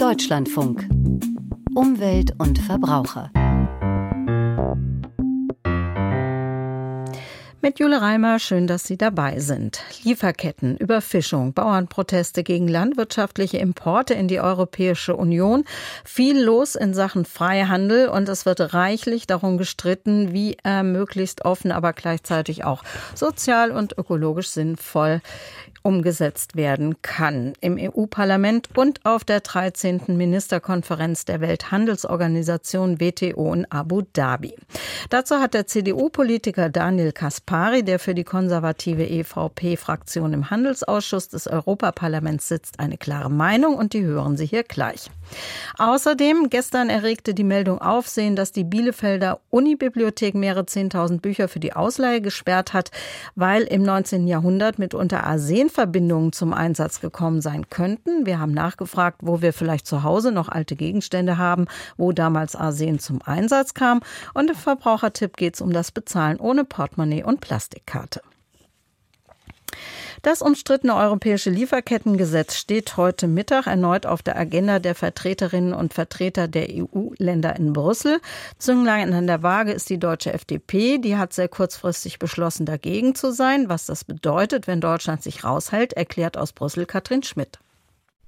Deutschlandfunk. 0.00 0.88
Umwelt 1.74 2.32
und 2.38 2.58
Verbraucher. 2.58 3.30
Mit 7.60 7.78
Jule 7.78 8.00
Reimer, 8.00 8.38
schön, 8.38 8.66
dass 8.66 8.84
Sie 8.84 8.96
dabei 8.96 9.40
sind. 9.40 9.82
Lieferketten, 10.02 10.78
Überfischung, 10.78 11.52
Bauernproteste 11.52 12.42
gegen 12.42 12.66
landwirtschaftliche 12.66 13.58
Importe 13.58 14.14
in 14.14 14.28
die 14.28 14.40
Europäische 14.40 15.14
Union. 15.14 15.64
Viel 16.02 16.42
los 16.42 16.76
in 16.76 16.94
Sachen 16.94 17.26
Freihandel 17.26 18.08
und 18.08 18.26
es 18.30 18.46
wird 18.46 18.72
reichlich 18.72 19.26
darum 19.26 19.58
gestritten, 19.58 20.32
wie 20.32 20.56
er 20.62 20.82
möglichst 20.82 21.44
offen, 21.44 21.70
aber 21.72 21.92
gleichzeitig 21.92 22.64
auch 22.64 22.82
sozial 23.14 23.70
und 23.70 23.98
ökologisch 23.98 24.48
sinnvoll 24.48 25.20
umgesetzt 25.82 26.56
werden 26.56 27.02
kann. 27.02 27.52
Im 27.60 27.78
EU-Parlament 27.78 28.68
und 28.76 29.00
auf 29.04 29.24
der 29.24 29.40
13. 29.40 30.02
Ministerkonferenz 30.08 31.24
der 31.24 31.40
Welthandelsorganisation 31.40 33.00
WTO 33.00 33.52
in 33.54 33.70
Abu 33.70 34.02
Dhabi. 34.12 34.54
Dazu 35.08 35.36
hat 35.36 35.54
der 35.54 35.66
CDU-Politiker 35.66 36.68
Daniel 36.68 37.12
Kaspari, 37.12 37.82
der 37.82 37.98
für 37.98 38.14
die 38.14 38.24
konservative 38.24 39.06
EVP-Fraktion 39.06 40.32
im 40.32 40.50
Handelsausschuss 40.50 41.28
des 41.28 41.46
Europaparlaments 41.46 42.48
sitzt, 42.48 42.80
eine 42.80 42.98
klare 42.98 43.30
Meinung 43.30 43.76
und 43.76 43.92
die 43.92 44.02
hören 44.02 44.36
Sie 44.36 44.46
hier 44.46 44.64
gleich. 44.64 45.10
Außerdem, 45.78 46.50
gestern 46.50 46.90
erregte 46.90 47.34
die 47.34 47.44
Meldung 47.44 47.80
Aufsehen, 47.80 48.36
dass 48.36 48.52
die 48.52 48.64
Bielefelder 48.64 49.40
Unibibliothek 49.50 50.34
mehrere 50.34 50.64
10.000 50.64 51.20
Bücher 51.20 51.48
für 51.48 51.60
die 51.60 51.72
Ausleihe 51.72 52.20
gesperrt 52.20 52.72
hat, 52.72 52.90
weil 53.34 53.62
im 53.62 53.82
19. 53.82 54.26
Jahrhundert 54.26 54.78
mitunter 54.78 55.24
Arsenverbindungen 55.24 56.32
zum 56.32 56.52
Einsatz 56.52 57.00
gekommen 57.00 57.40
sein 57.40 57.68
könnten. 57.70 58.26
Wir 58.26 58.38
haben 58.38 58.52
nachgefragt, 58.52 59.20
wo 59.22 59.42
wir 59.42 59.52
vielleicht 59.52 59.86
zu 59.86 60.02
Hause 60.02 60.32
noch 60.32 60.48
alte 60.48 60.76
Gegenstände 60.76 61.38
haben, 61.38 61.66
wo 61.96 62.12
damals 62.12 62.56
Arsen 62.56 62.98
zum 62.98 63.20
Einsatz 63.24 63.74
kam. 63.74 64.00
Und 64.34 64.50
im 64.50 64.56
Verbrauchertipp 64.56 65.36
geht 65.36 65.54
es 65.54 65.60
um 65.60 65.72
das 65.72 65.90
Bezahlen 65.90 66.38
ohne 66.38 66.64
Portemonnaie 66.64 67.24
und 67.24 67.40
Plastikkarte. 67.40 68.20
Das 70.22 70.42
umstrittene 70.42 70.96
europäische 70.96 71.48
Lieferkettengesetz 71.48 72.56
steht 72.56 72.98
heute 72.98 73.26
Mittag 73.26 73.66
erneut 73.66 74.04
auf 74.04 74.22
der 74.22 74.36
Agenda 74.36 74.78
der 74.78 74.94
Vertreterinnen 74.94 75.72
und 75.72 75.94
Vertreter 75.94 76.46
der 76.46 76.68
EU-Länder 76.68 77.56
in 77.56 77.72
Brüssel. 77.72 78.20
Zünglein 78.58 79.14
an 79.14 79.26
der 79.26 79.42
Waage 79.42 79.72
ist 79.72 79.88
die 79.88 79.98
deutsche 79.98 80.34
FDP. 80.34 80.98
Die 80.98 81.16
hat 81.16 81.32
sehr 81.32 81.48
kurzfristig 81.48 82.18
beschlossen, 82.18 82.66
dagegen 82.66 83.14
zu 83.14 83.32
sein. 83.32 83.70
Was 83.70 83.86
das 83.86 84.04
bedeutet, 84.04 84.66
wenn 84.66 84.82
Deutschland 84.82 85.22
sich 85.22 85.42
raushält, 85.42 85.94
erklärt 85.94 86.36
aus 86.36 86.52
Brüssel 86.52 86.84
Katrin 86.84 87.22
Schmidt. 87.22 87.58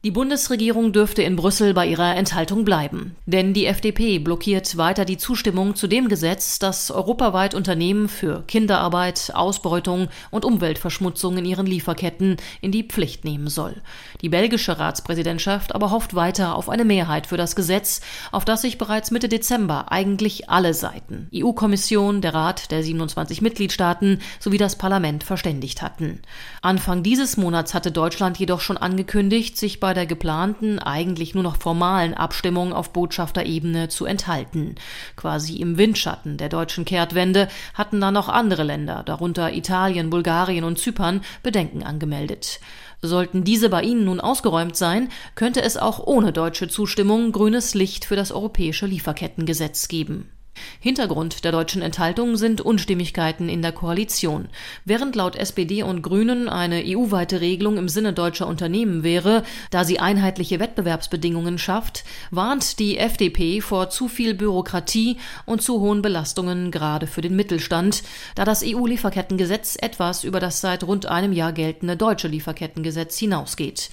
Die 0.04 0.10
Bundesregierung 0.10 0.92
dürfte 0.92 1.22
in 1.22 1.36
Brüssel 1.36 1.74
bei 1.74 1.86
ihrer 1.86 2.16
Enthaltung 2.16 2.64
bleiben. 2.64 3.14
Denn 3.26 3.54
die 3.54 3.66
FDP 3.66 4.18
blockiert 4.18 4.76
weiter 4.76 5.04
die 5.04 5.16
Zustimmung 5.16 5.76
zu 5.76 5.86
dem 5.86 6.08
Gesetz, 6.08 6.58
das 6.58 6.90
europaweit 6.90 7.54
Unternehmen 7.54 8.08
für 8.08 8.42
Kinderarbeit, 8.48 9.30
Ausbeutung 9.32 10.08
und 10.32 10.44
Umweltverschmutzung 10.44 11.38
in 11.38 11.44
ihren 11.44 11.66
Lieferketten 11.66 12.38
in 12.60 12.72
die 12.72 12.82
Pflicht 12.82 13.24
nehmen 13.24 13.46
soll. 13.46 13.80
Die 14.22 14.28
belgische 14.28 14.76
Ratspräsidentschaft 14.76 15.72
aber 15.72 15.92
hofft 15.92 16.16
weiter 16.16 16.56
auf 16.56 16.68
eine 16.68 16.84
Mehrheit 16.84 17.28
für 17.28 17.36
das 17.36 17.54
Gesetz, 17.54 18.00
auf 18.32 18.44
das 18.44 18.62
sich 18.62 18.78
bereits 18.78 19.12
Mitte 19.12 19.28
Dezember 19.28 19.92
eigentlich 19.92 20.50
alle 20.50 20.74
Seiten, 20.74 21.28
EU-Kommission, 21.32 22.22
der 22.22 22.34
Rat 22.34 22.72
der 22.72 22.82
27 22.82 23.40
Mitgliedstaaten 23.40 24.18
sowie 24.40 24.58
das 24.58 24.74
Parlament 24.74 25.22
verständigt 25.22 25.80
hatten. 25.80 26.22
Anfang 26.60 27.04
dieses 27.04 27.36
Monats 27.36 27.72
hatte 27.72 27.92
Deutschland 27.92 28.36
jedoch 28.40 28.60
schon 28.60 28.76
angekündigt, 28.76 29.56
sich 29.56 29.78
bei 29.78 29.91
der 29.94 30.06
geplanten, 30.06 30.78
eigentlich 30.78 31.34
nur 31.34 31.42
noch 31.42 31.56
formalen 31.56 32.14
Abstimmung 32.14 32.72
auf 32.72 32.92
Botschafterebene 32.92 33.88
zu 33.88 34.04
enthalten. 34.04 34.74
Quasi 35.16 35.56
im 35.56 35.78
Windschatten 35.78 36.36
der 36.36 36.48
deutschen 36.48 36.84
Kehrtwende 36.84 37.48
hatten 37.74 38.00
dann 38.00 38.14
noch 38.14 38.28
andere 38.28 38.62
Länder, 38.62 39.02
darunter 39.04 39.52
Italien, 39.52 40.10
Bulgarien 40.10 40.64
und 40.64 40.78
Zypern, 40.78 41.22
Bedenken 41.42 41.82
angemeldet. 41.82 42.60
Sollten 43.00 43.42
diese 43.42 43.68
bei 43.68 43.82
Ihnen 43.82 44.04
nun 44.04 44.20
ausgeräumt 44.20 44.76
sein, 44.76 45.08
könnte 45.34 45.62
es 45.62 45.76
auch 45.76 45.98
ohne 46.06 46.32
deutsche 46.32 46.68
Zustimmung 46.68 47.32
grünes 47.32 47.74
Licht 47.74 48.04
für 48.04 48.16
das 48.16 48.30
europäische 48.30 48.86
Lieferkettengesetz 48.86 49.88
geben. 49.88 50.30
Hintergrund 50.80 51.44
der 51.44 51.52
deutschen 51.52 51.80
Enthaltung 51.80 52.36
sind 52.36 52.60
Unstimmigkeiten 52.60 53.48
in 53.48 53.62
der 53.62 53.72
Koalition. 53.72 54.48
Während 54.84 55.14
laut 55.14 55.36
SPD 55.36 55.82
und 55.82 56.02
Grünen 56.02 56.48
eine 56.48 56.82
EU-weite 56.84 57.40
Regelung 57.40 57.76
im 57.78 57.88
Sinne 57.88 58.12
deutscher 58.12 58.46
Unternehmen 58.46 59.02
wäre, 59.02 59.44
da 59.70 59.84
sie 59.84 60.00
einheitliche 60.00 60.60
Wettbewerbsbedingungen 60.60 61.58
schafft, 61.58 62.04
warnt 62.30 62.78
die 62.78 62.98
FDP 62.98 63.60
vor 63.60 63.90
zu 63.90 64.08
viel 64.08 64.34
Bürokratie 64.34 65.18
und 65.46 65.62
zu 65.62 65.80
hohen 65.80 66.02
Belastungen 66.02 66.70
gerade 66.70 67.06
für 67.06 67.20
den 67.20 67.36
Mittelstand, 67.36 68.02
da 68.34 68.44
das 68.44 68.62
EU-Lieferkettengesetz 68.64 69.76
etwas 69.80 70.24
über 70.24 70.40
das 70.40 70.60
seit 70.60 70.84
rund 70.84 71.06
einem 71.06 71.32
Jahr 71.32 71.52
geltende 71.52 71.96
deutsche 71.96 72.28
Lieferkettengesetz 72.28 73.18
hinausgeht. 73.18 73.90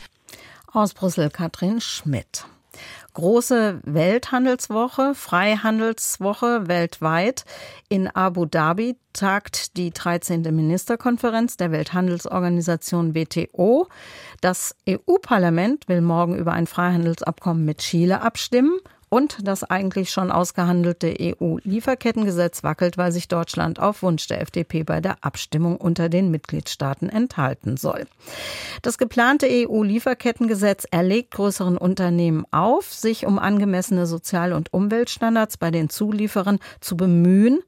Aus 0.71 0.93
Brüssel 0.93 1.29
Katrin 1.29 1.81
Schmidt 1.81 2.45
große 3.13 3.81
Welthandelswoche, 3.83 5.15
Freihandelswoche 5.15 6.67
weltweit. 6.67 7.45
In 7.89 8.07
Abu 8.07 8.45
Dhabi 8.45 8.97
tagt 9.13 9.77
die 9.77 9.91
13. 9.91 10.43
Ministerkonferenz 10.43 11.57
der 11.57 11.71
Welthandelsorganisation 11.71 13.15
WTO. 13.15 13.87
Das 14.41 14.75
EU-Parlament 14.87 15.87
will 15.87 16.01
morgen 16.01 16.37
über 16.37 16.53
ein 16.53 16.67
Freihandelsabkommen 16.67 17.65
mit 17.65 17.79
Chile 17.79 18.21
abstimmen 18.21 18.79
und 19.09 19.37
das 19.43 19.63
eigentlich 19.63 20.11
schon 20.11 20.31
ausgehandelte 20.31 21.13
EU-Lieferkettengesetz 21.19 22.63
wackelt, 22.63 22.97
weil 22.97 23.11
sich 23.11 23.27
Deutschland 23.27 23.79
auf 23.79 24.03
Wunsch 24.03 24.27
der 24.27 24.41
FDP 24.41 24.83
bei 24.83 25.01
der 25.01 25.17
Abstimmung 25.21 25.77
unter 25.77 26.09
den 26.09 26.31
Mitgliedstaaten 26.31 27.09
enthalten 27.09 27.77
soll. 27.77 28.05
Das 28.81 28.97
geplante 28.97 29.47
EU-Lieferkettengesetz 29.49 30.85
erlegt 30.89 31.31
größeren 31.31 31.77
Unternehmen 31.77 32.45
auf, 32.51 32.93
sich 32.93 33.25
um 33.25 33.39
angemessene 33.39 34.05
Sozial- 34.05 34.53
und 34.53 34.73
Umweltstandards 34.73 35.57
bei 35.57 35.71
den 35.71 35.89
Zulieferern 35.89 36.59
zu 36.79 36.95
bemühen 36.95 37.59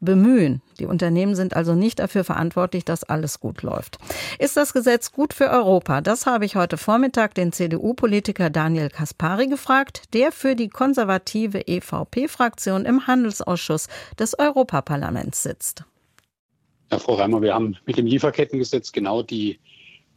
bemühen. 0.00 0.62
Die 0.78 0.86
Unternehmen 0.86 1.34
sind 1.34 1.56
also 1.56 1.74
nicht 1.74 1.98
dafür 1.98 2.24
verantwortlich, 2.24 2.84
dass 2.84 3.04
alles 3.04 3.40
gut 3.40 3.62
läuft. 3.62 3.98
Ist 4.38 4.56
das 4.56 4.72
Gesetz 4.72 5.12
gut 5.12 5.34
für 5.34 5.50
Europa? 5.50 6.00
Das 6.00 6.26
habe 6.26 6.44
ich 6.44 6.56
heute 6.56 6.76
Vormittag 6.76 7.34
den 7.34 7.52
CDU-Politiker 7.52 8.50
Daniel 8.50 8.90
Kaspari 8.90 9.48
gefragt, 9.48 10.14
der 10.14 10.32
für 10.32 10.54
die 10.54 10.68
konservative 10.68 11.66
EVP-Fraktion 11.66 12.84
im 12.84 13.06
Handelsausschuss 13.06 13.88
des 14.18 14.38
Europaparlaments 14.38 15.42
sitzt. 15.42 15.84
Ja, 16.90 16.98
Frau 16.98 17.14
Reimer, 17.14 17.42
wir 17.42 17.54
haben 17.54 17.76
mit 17.84 17.98
dem 17.98 18.06
Lieferkettengesetz 18.06 18.92
genau 18.92 19.22
die, 19.22 19.58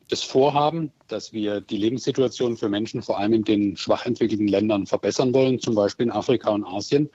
das 0.08 0.24
Vorhaben, 0.24 0.92
dass 1.08 1.34
wir 1.34 1.60
die 1.60 1.78
Lebenssituation 1.78 2.56
für 2.56 2.70
Menschen 2.70 3.02
vor 3.02 3.18
allem 3.18 3.34
in 3.34 3.44
den 3.44 3.76
schwach 3.76 4.06
entwickelten 4.06 4.48
Ländern 4.48 4.86
verbessern 4.86 5.34
wollen, 5.34 5.60
zum 5.60 5.76
Beispiel 5.76 6.06
in 6.06 6.12
Afrika 6.12 6.52
und 6.52 6.64
Asien. 6.64 7.10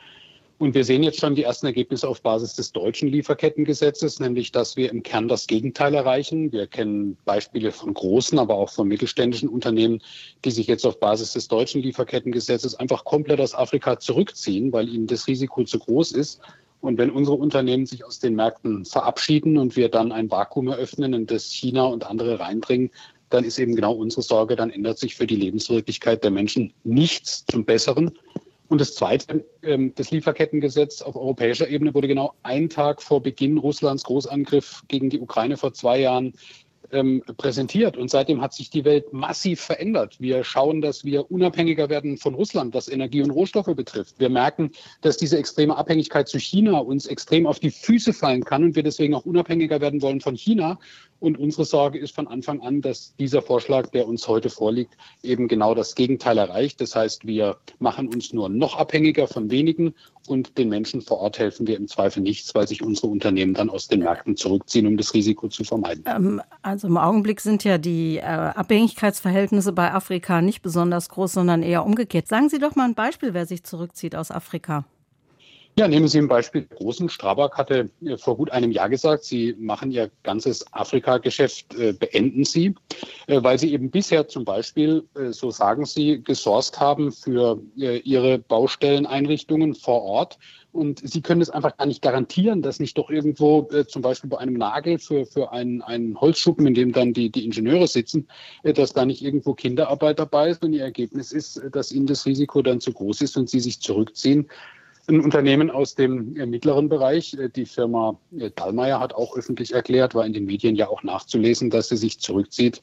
Und 0.58 0.74
wir 0.74 0.84
sehen 0.84 1.02
jetzt 1.02 1.20
schon 1.20 1.34
die 1.34 1.42
ersten 1.42 1.66
Ergebnisse 1.66 2.08
auf 2.08 2.22
Basis 2.22 2.54
des 2.54 2.72
deutschen 2.72 3.08
Lieferkettengesetzes, 3.08 4.20
nämlich 4.20 4.52
dass 4.52 4.74
wir 4.74 4.90
im 4.90 5.02
Kern 5.02 5.28
das 5.28 5.46
Gegenteil 5.46 5.92
erreichen. 5.94 6.50
Wir 6.50 6.66
kennen 6.66 7.18
Beispiele 7.26 7.72
von 7.72 7.92
großen, 7.92 8.38
aber 8.38 8.54
auch 8.54 8.70
von 8.70 8.88
mittelständischen 8.88 9.50
Unternehmen, 9.50 10.00
die 10.46 10.50
sich 10.50 10.66
jetzt 10.66 10.86
auf 10.86 10.98
Basis 10.98 11.34
des 11.34 11.48
deutschen 11.48 11.82
Lieferkettengesetzes 11.82 12.74
einfach 12.74 13.04
komplett 13.04 13.38
aus 13.40 13.54
Afrika 13.54 13.98
zurückziehen, 13.98 14.72
weil 14.72 14.88
ihnen 14.88 15.06
das 15.06 15.26
Risiko 15.26 15.62
zu 15.64 15.78
groß 15.78 16.12
ist. 16.12 16.40
Und 16.80 16.96
wenn 16.96 17.10
unsere 17.10 17.36
Unternehmen 17.36 17.84
sich 17.84 18.06
aus 18.06 18.18
den 18.18 18.34
Märkten 18.34 18.86
verabschieden 18.86 19.58
und 19.58 19.76
wir 19.76 19.90
dann 19.90 20.10
ein 20.10 20.30
Vakuum 20.30 20.68
eröffnen, 20.68 21.12
in 21.12 21.26
das 21.26 21.52
China 21.52 21.84
und 21.84 22.06
andere 22.06 22.40
reindringen, 22.40 22.90
dann 23.28 23.44
ist 23.44 23.58
eben 23.58 23.76
genau 23.76 23.92
unsere 23.92 24.22
Sorge, 24.22 24.56
dann 24.56 24.70
ändert 24.70 24.98
sich 24.98 25.16
für 25.16 25.26
die 25.26 25.36
Lebenswirklichkeit 25.36 26.24
der 26.24 26.30
Menschen 26.30 26.72
nichts 26.84 27.44
zum 27.44 27.64
Besseren, 27.64 28.12
und 28.68 28.80
das 28.80 28.94
Zweite, 28.94 29.44
ähm, 29.62 29.92
das 29.94 30.10
Lieferkettengesetz 30.10 31.02
auf 31.02 31.16
europäischer 31.16 31.68
Ebene 31.68 31.94
wurde 31.94 32.08
genau 32.08 32.34
einen 32.42 32.68
Tag 32.68 33.02
vor 33.02 33.22
Beginn 33.22 33.58
Russlands 33.58 34.04
Großangriff 34.04 34.82
gegen 34.88 35.10
die 35.10 35.20
Ukraine 35.20 35.56
vor 35.56 35.72
zwei 35.72 36.00
Jahren 36.00 36.32
ähm, 36.92 37.22
präsentiert. 37.36 37.96
Und 37.96 38.10
seitdem 38.10 38.40
hat 38.40 38.54
sich 38.54 38.70
die 38.70 38.84
Welt 38.84 39.12
massiv 39.12 39.60
verändert. 39.60 40.16
Wir 40.20 40.44
schauen, 40.44 40.80
dass 40.80 41.04
wir 41.04 41.30
unabhängiger 41.30 41.88
werden 41.88 42.16
von 42.16 42.34
Russland, 42.34 42.74
was 42.74 42.88
Energie 42.88 43.22
und 43.22 43.30
Rohstoffe 43.30 43.74
betrifft. 43.74 44.18
Wir 44.18 44.28
merken, 44.28 44.70
dass 45.00 45.16
diese 45.16 45.38
extreme 45.38 45.76
Abhängigkeit 45.76 46.28
zu 46.28 46.38
China 46.38 46.78
uns 46.78 47.06
extrem 47.06 47.46
auf 47.46 47.60
die 47.60 47.70
Füße 47.70 48.12
fallen 48.12 48.44
kann 48.44 48.64
und 48.64 48.76
wir 48.76 48.82
deswegen 48.82 49.14
auch 49.14 49.26
unabhängiger 49.26 49.80
werden 49.80 50.02
wollen 50.02 50.20
von 50.20 50.36
China. 50.36 50.78
Und 51.18 51.38
unsere 51.38 51.64
Sorge 51.64 51.98
ist 51.98 52.14
von 52.14 52.28
Anfang 52.28 52.60
an, 52.60 52.82
dass 52.82 53.14
dieser 53.16 53.42
Vorschlag, 53.42 53.88
der 53.90 54.06
uns 54.06 54.28
heute 54.28 54.50
vorliegt, 54.50 54.96
eben 55.22 55.48
genau 55.48 55.74
das 55.74 55.94
Gegenteil 55.94 56.38
erreicht. 56.38 56.80
Das 56.80 56.94
heißt, 56.94 57.26
wir 57.26 57.56
machen 57.78 58.08
uns 58.08 58.32
nur 58.32 58.48
noch 58.48 58.76
abhängiger 58.76 59.26
von 59.26 59.50
wenigen 59.50 59.94
und 60.28 60.58
den 60.58 60.68
Menschen 60.68 61.00
vor 61.00 61.18
Ort 61.18 61.38
helfen 61.38 61.66
wir 61.66 61.76
im 61.76 61.88
Zweifel 61.88 62.22
nichts, 62.22 62.54
weil 62.54 62.66
sich 62.66 62.82
unsere 62.82 63.06
Unternehmen 63.06 63.54
dann 63.54 63.70
aus 63.70 63.88
den 63.88 64.00
Märkten 64.00 64.36
zurückziehen, 64.36 64.86
um 64.86 64.96
das 64.96 65.14
Risiko 65.14 65.48
zu 65.48 65.64
vermeiden. 65.64 66.04
Ähm, 66.06 66.42
also 66.62 66.88
im 66.88 66.96
Augenblick 66.96 67.40
sind 67.40 67.64
ja 67.64 67.78
die 67.78 68.18
äh, 68.18 68.22
Abhängigkeitsverhältnisse 68.22 69.72
bei 69.72 69.92
Afrika 69.92 70.42
nicht 70.42 70.62
besonders 70.62 71.08
groß, 71.08 71.32
sondern 71.32 71.62
eher 71.62 71.84
umgekehrt. 71.84 72.28
Sagen 72.28 72.48
Sie 72.48 72.58
doch 72.58 72.74
mal 72.76 72.84
ein 72.84 72.94
Beispiel, 72.94 73.34
wer 73.34 73.46
sich 73.46 73.64
zurückzieht 73.64 74.16
aus 74.16 74.30
Afrika. 74.30 74.84
Ja, 75.78 75.88
nehmen 75.88 76.08
Sie 76.08 76.16
ein 76.16 76.26
Beispiel 76.26 76.62
Großen. 76.62 77.10
Strabag 77.10 77.58
hatte 77.58 77.90
äh, 78.02 78.16
vor 78.16 78.38
gut 78.38 78.50
einem 78.50 78.70
Jahr 78.70 78.88
gesagt, 78.88 79.24
Sie 79.24 79.54
machen 79.58 79.90
Ihr 79.90 80.10
ganzes 80.22 80.64
Afrika-Geschäft, 80.72 81.74
äh, 81.74 81.92
beenden 81.92 82.46
Sie, 82.46 82.74
äh, 83.26 83.42
weil 83.42 83.58
Sie 83.58 83.74
eben 83.74 83.90
bisher 83.90 84.26
zum 84.26 84.46
Beispiel, 84.46 85.04
so 85.32 85.50
sagen 85.50 85.84
Sie, 85.84 86.22
gesourced 86.22 86.80
haben 86.80 87.12
für 87.12 87.60
Ihre 87.76 88.38
Baustelleneinrichtungen 88.38 89.74
vor 89.74 90.02
Ort. 90.02 90.38
Und 90.72 91.06
Sie 91.06 91.20
können 91.20 91.42
es 91.42 91.50
einfach 91.50 91.76
gar 91.76 91.86
nicht 91.86 92.00
garantieren, 92.00 92.62
dass 92.62 92.80
nicht 92.80 92.96
doch 92.96 93.10
irgendwo 93.10 93.68
zum 93.86 94.02
Beispiel 94.02 94.30
bei 94.30 94.38
einem 94.38 94.54
Nagel 94.54 94.98
für, 94.98 95.26
für 95.26 95.52
einen, 95.52 95.82
einen 95.82 96.20
Holzschuppen, 96.20 96.66
in 96.66 96.74
dem 96.74 96.92
dann 96.92 97.12
die, 97.12 97.30
die 97.30 97.44
Ingenieure 97.44 97.86
sitzen, 97.86 98.28
dass 98.62 98.92
da 98.92 99.06
nicht 99.06 99.22
irgendwo 99.22 99.54
Kinderarbeit 99.54 100.18
dabei 100.18 100.50
ist. 100.50 100.62
Und 100.62 100.72
Ihr 100.74 100.82
Ergebnis 100.82 101.32
ist, 101.32 101.62
dass 101.72 101.92
Ihnen 101.92 102.06
das 102.06 102.26
Risiko 102.26 102.62
dann 102.62 102.80
zu 102.80 102.92
groß 102.92 103.22
ist 103.22 103.36
und 103.36 103.48
Sie 103.48 103.60
sich 103.60 103.80
zurückziehen 103.80 104.48
ein 105.08 105.20
Unternehmen 105.20 105.70
aus 105.70 105.94
dem 105.94 106.36
äh, 106.36 106.46
mittleren 106.46 106.88
Bereich, 106.88 107.34
äh, 107.34 107.48
die 107.48 107.66
Firma 107.66 108.18
äh, 108.36 108.50
Dallmayr, 108.54 109.00
hat 109.00 109.14
auch 109.14 109.36
öffentlich 109.36 109.72
erklärt, 109.72 110.14
war 110.14 110.26
in 110.26 110.32
den 110.32 110.44
Medien 110.44 110.76
ja 110.76 110.88
auch 110.88 111.02
nachzulesen, 111.02 111.70
dass 111.70 111.88
sie 111.88 111.96
sich 111.96 112.18
zurückzieht 112.20 112.82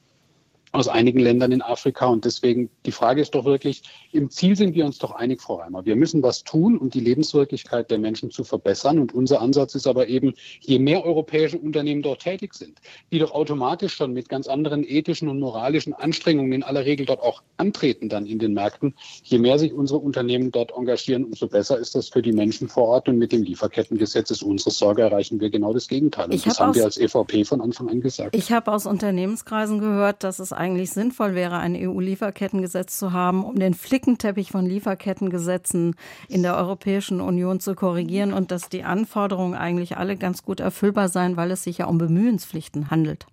aus 0.74 0.88
einigen 0.88 1.20
Ländern 1.20 1.52
in 1.52 1.62
Afrika. 1.62 2.06
Und 2.06 2.24
deswegen, 2.24 2.68
die 2.84 2.90
Frage 2.90 3.22
ist 3.22 3.34
doch 3.34 3.44
wirklich, 3.44 3.82
im 4.10 4.28
Ziel 4.28 4.56
sind 4.56 4.74
wir 4.74 4.84
uns 4.84 4.98
doch 4.98 5.12
einig, 5.12 5.40
Frau 5.40 5.56
Reimer. 5.56 5.84
Wir 5.84 5.94
müssen 5.94 6.22
was 6.22 6.42
tun, 6.42 6.76
um 6.76 6.90
die 6.90 7.00
Lebenswirklichkeit 7.00 7.92
der 7.92 7.98
Menschen 7.98 8.32
zu 8.32 8.42
verbessern. 8.42 8.98
Und 8.98 9.14
unser 9.14 9.40
Ansatz 9.40 9.76
ist 9.76 9.86
aber 9.86 10.08
eben, 10.08 10.34
je 10.60 10.80
mehr 10.80 11.04
europäische 11.04 11.58
Unternehmen 11.58 12.02
dort 12.02 12.22
tätig 12.22 12.54
sind, 12.54 12.80
die 13.12 13.20
doch 13.20 13.30
automatisch 13.30 13.94
schon 13.94 14.12
mit 14.12 14.28
ganz 14.28 14.48
anderen 14.48 14.84
ethischen 14.84 15.28
und 15.28 15.38
moralischen 15.38 15.94
Anstrengungen 15.94 16.52
in 16.52 16.62
aller 16.64 16.84
Regel 16.84 17.06
dort 17.06 17.20
auch 17.20 17.42
antreten 17.56 18.08
dann 18.08 18.26
in 18.26 18.40
den 18.40 18.52
Märkten, 18.52 18.94
je 19.22 19.38
mehr 19.38 19.60
sich 19.60 19.72
unsere 19.72 20.00
Unternehmen 20.00 20.50
dort 20.50 20.72
engagieren, 20.76 21.24
umso 21.24 21.46
besser 21.46 21.78
ist 21.78 21.94
das 21.94 22.08
für 22.08 22.20
die 22.20 22.32
Menschen 22.32 22.68
vor 22.68 22.88
Ort. 22.88 23.08
Und 23.08 23.18
mit 23.18 23.30
dem 23.30 23.44
Lieferkettengesetz 23.44 24.32
ist 24.32 24.42
unsere 24.42 24.72
Sorge, 24.72 25.02
erreichen 25.02 25.38
wir 25.38 25.50
genau 25.50 25.72
das 25.72 25.86
Gegenteil. 25.86 26.30
Und 26.30 26.44
das 26.44 26.58
haben 26.58 26.74
wir 26.74 26.82
als 26.82 26.98
EVP 26.98 27.44
von 27.44 27.60
Anfang 27.60 27.88
an 27.88 28.00
gesagt. 28.00 28.34
Ich 28.34 28.50
habe 28.50 28.72
aus 28.72 28.86
Unternehmenskreisen 28.86 29.78
gehört, 29.78 30.24
dass 30.24 30.40
es 30.40 30.52
eigentlich 30.64 30.90
sinnvoll 30.90 31.34
wäre, 31.34 31.58
ein 31.58 31.76
EU-Lieferkettengesetz 31.76 32.98
zu 32.98 33.12
haben, 33.12 33.44
um 33.44 33.58
den 33.58 33.74
Flickenteppich 33.74 34.50
von 34.50 34.64
Lieferkettengesetzen 34.64 35.94
in 36.28 36.42
der 36.42 36.56
Europäischen 36.56 37.20
Union 37.20 37.60
zu 37.60 37.74
korrigieren 37.74 38.32
und 38.32 38.50
dass 38.50 38.70
die 38.70 38.82
Anforderungen 38.82 39.54
eigentlich 39.54 39.98
alle 39.98 40.16
ganz 40.16 40.42
gut 40.42 40.60
erfüllbar 40.60 41.08
seien, 41.08 41.36
weil 41.36 41.50
es 41.50 41.64
sich 41.64 41.78
ja 41.78 41.86
um 41.86 41.98
Bemühenspflichten 41.98 42.90
handelt. 42.90 43.26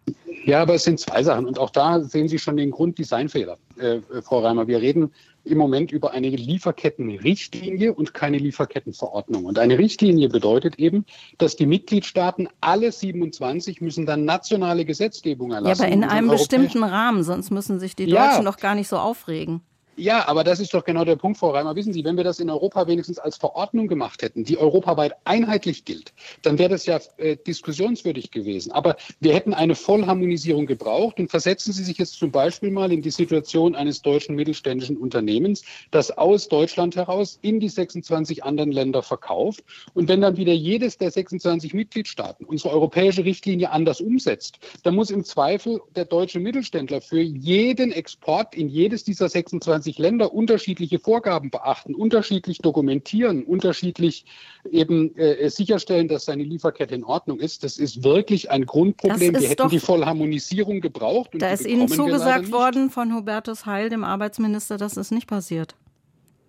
Ja, 0.45 0.61
aber 0.61 0.75
es 0.75 0.83
sind 0.83 0.99
zwei 0.99 1.23
Sachen. 1.23 1.45
Und 1.45 1.59
auch 1.59 1.69
da 1.69 2.01
sehen 2.01 2.27
Sie 2.27 2.39
schon 2.39 2.57
den 2.57 2.71
Grunddesignfehler, 2.71 3.57
äh, 3.77 3.99
Frau 4.21 4.39
Reimer. 4.39 4.67
Wir 4.67 4.81
reden 4.81 5.11
im 5.43 5.57
Moment 5.57 5.91
über 5.91 6.11
eine 6.11 6.29
Lieferkettenrichtlinie 6.29 7.93
und 7.93 8.13
keine 8.13 8.37
Lieferkettenverordnung. 8.37 9.45
Und 9.45 9.59
eine 9.59 9.77
Richtlinie 9.77 10.29
bedeutet 10.29 10.77
eben, 10.79 11.05
dass 11.37 11.55
die 11.55 11.65
Mitgliedstaaten 11.65 12.47
alle 12.61 12.91
27 12.91 13.81
müssen 13.81 14.05
dann 14.05 14.25
nationale 14.25 14.85
Gesetzgebung 14.85 15.51
erlassen. 15.51 15.81
Ja, 15.81 15.87
aber 15.87 15.93
in 15.93 16.03
einem 16.03 16.29
bestimmten 16.29 16.83
Rahmen, 16.83 17.23
sonst 17.23 17.49
müssen 17.51 17.79
sich 17.79 17.95
die 17.95 18.05
Deutschen 18.05 18.43
ja. 18.43 18.51
doch 18.51 18.57
gar 18.57 18.75
nicht 18.75 18.87
so 18.87 18.97
aufregen. 18.97 19.61
Ja, 19.97 20.25
aber 20.27 20.45
das 20.45 20.61
ist 20.61 20.73
doch 20.73 20.85
genau 20.85 21.03
der 21.03 21.17
Punkt, 21.17 21.37
Frau 21.37 21.49
Reimer. 21.49 21.75
Wissen 21.75 21.91
Sie, 21.91 22.05
wenn 22.05 22.15
wir 22.15 22.23
das 22.23 22.39
in 22.39 22.49
Europa 22.49 22.87
wenigstens 22.87 23.19
als 23.19 23.35
Verordnung 23.35 23.89
gemacht 23.89 24.21
hätten, 24.21 24.45
die 24.45 24.57
europaweit 24.57 25.15
einheitlich 25.25 25.83
gilt, 25.83 26.13
dann 26.43 26.57
wäre 26.57 26.69
das 26.69 26.85
ja 26.85 26.99
äh, 27.17 27.35
diskussionswürdig 27.35 28.31
gewesen. 28.31 28.71
Aber 28.71 28.95
wir 29.19 29.33
hätten 29.33 29.53
eine 29.53 29.75
Vollharmonisierung 29.75 30.65
gebraucht. 30.65 31.19
Und 31.19 31.29
versetzen 31.29 31.73
Sie 31.73 31.83
sich 31.83 31.97
jetzt 31.97 32.13
zum 32.13 32.31
Beispiel 32.31 32.71
mal 32.71 32.91
in 32.91 33.01
die 33.01 33.11
Situation 33.11 33.75
eines 33.75 34.01
deutschen 34.01 34.35
mittelständischen 34.35 34.95
Unternehmens, 34.95 35.63
das 35.91 36.17
aus 36.17 36.47
Deutschland 36.47 36.95
heraus 36.95 37.37
in 37.41 37.59
die 37.59 37.69
26 37.69 38.45
anderen 38.45 38.71
Länder 38.71 39.03
verkauft. 39.03 39.63
Und 39.93 40.07
wenn 40.07 40.21
dann 40.21 40.37
wieder 40.37 40.53
jedes 40.53 40.97
der 40.97 41.11
26 41.11 41.73
Mitgliedstaaten 41.73 42.45
unsere 42.45 42.73
europäische 42.73 43.25
Richtlinie 43.25 43.71
anders 43.71 43.99
umsetzt, 43.99 44.59
dann 44.83 44.95
muss 44.95 45.11
im 45.11 45.25
Zweifel 45.25 45.81
der 45.97 46.05
deutsche 46.05 46.39
Mittelständler 46.39 47.01
für 47.01 47.21
jeden 47.21 47.91
Export 47.91 48.55
in 48.55 48.69
jedes 48.69 49.03
dieser 49.03 49.27
26 49.27 49.80
sich 49.81 49.97
Länder 49.97 50.33
unterschiedliche 50.33 50.99
Vorgaben 50.99 51.49
beachten, 51.49 51.95
unterschiedlich 51.95 52.59
dokumentieren, 52.59 53.43
unterschiedlich 53.43 54.25
eben 54.69 55.15
äh, 55.17 55.49
sicherstellen, 55.49 56.07
dass 56.07 56.25
seine 56.25 56.43
Lieferkette 56.43 56.95
in 56.95 57.03
Ordnung 57.03 57.39
ist, 57.39 57.63
das 57.63 57.77
ist 57.77 58.03
wirklich 58.03 58.51
ein 58.51 58.65
Grundproblem. 58.65 59.39
Wir 59.39 59.49
hätten 59.49 59.69
die 59.69 59.79
Vollharmonisierung 59.79 60.81
gebraucht. 60.81 61.31
da 61.33 61.49
ist 61.49 61.65
Ihnen 61.65 61.87
zugesagt 61.87 62.51
worden 62.51 62.89
von 62.89 63.13
Hubertus 63.13 63.65
Heil, 63.65 63.89
dem 63.89 64.03
Arbeitsminister, 64.03 64.77
dass 64.77 64.97
es 64.97 65.11
nicht 65.11 65.27
passiert. 65.27 65.75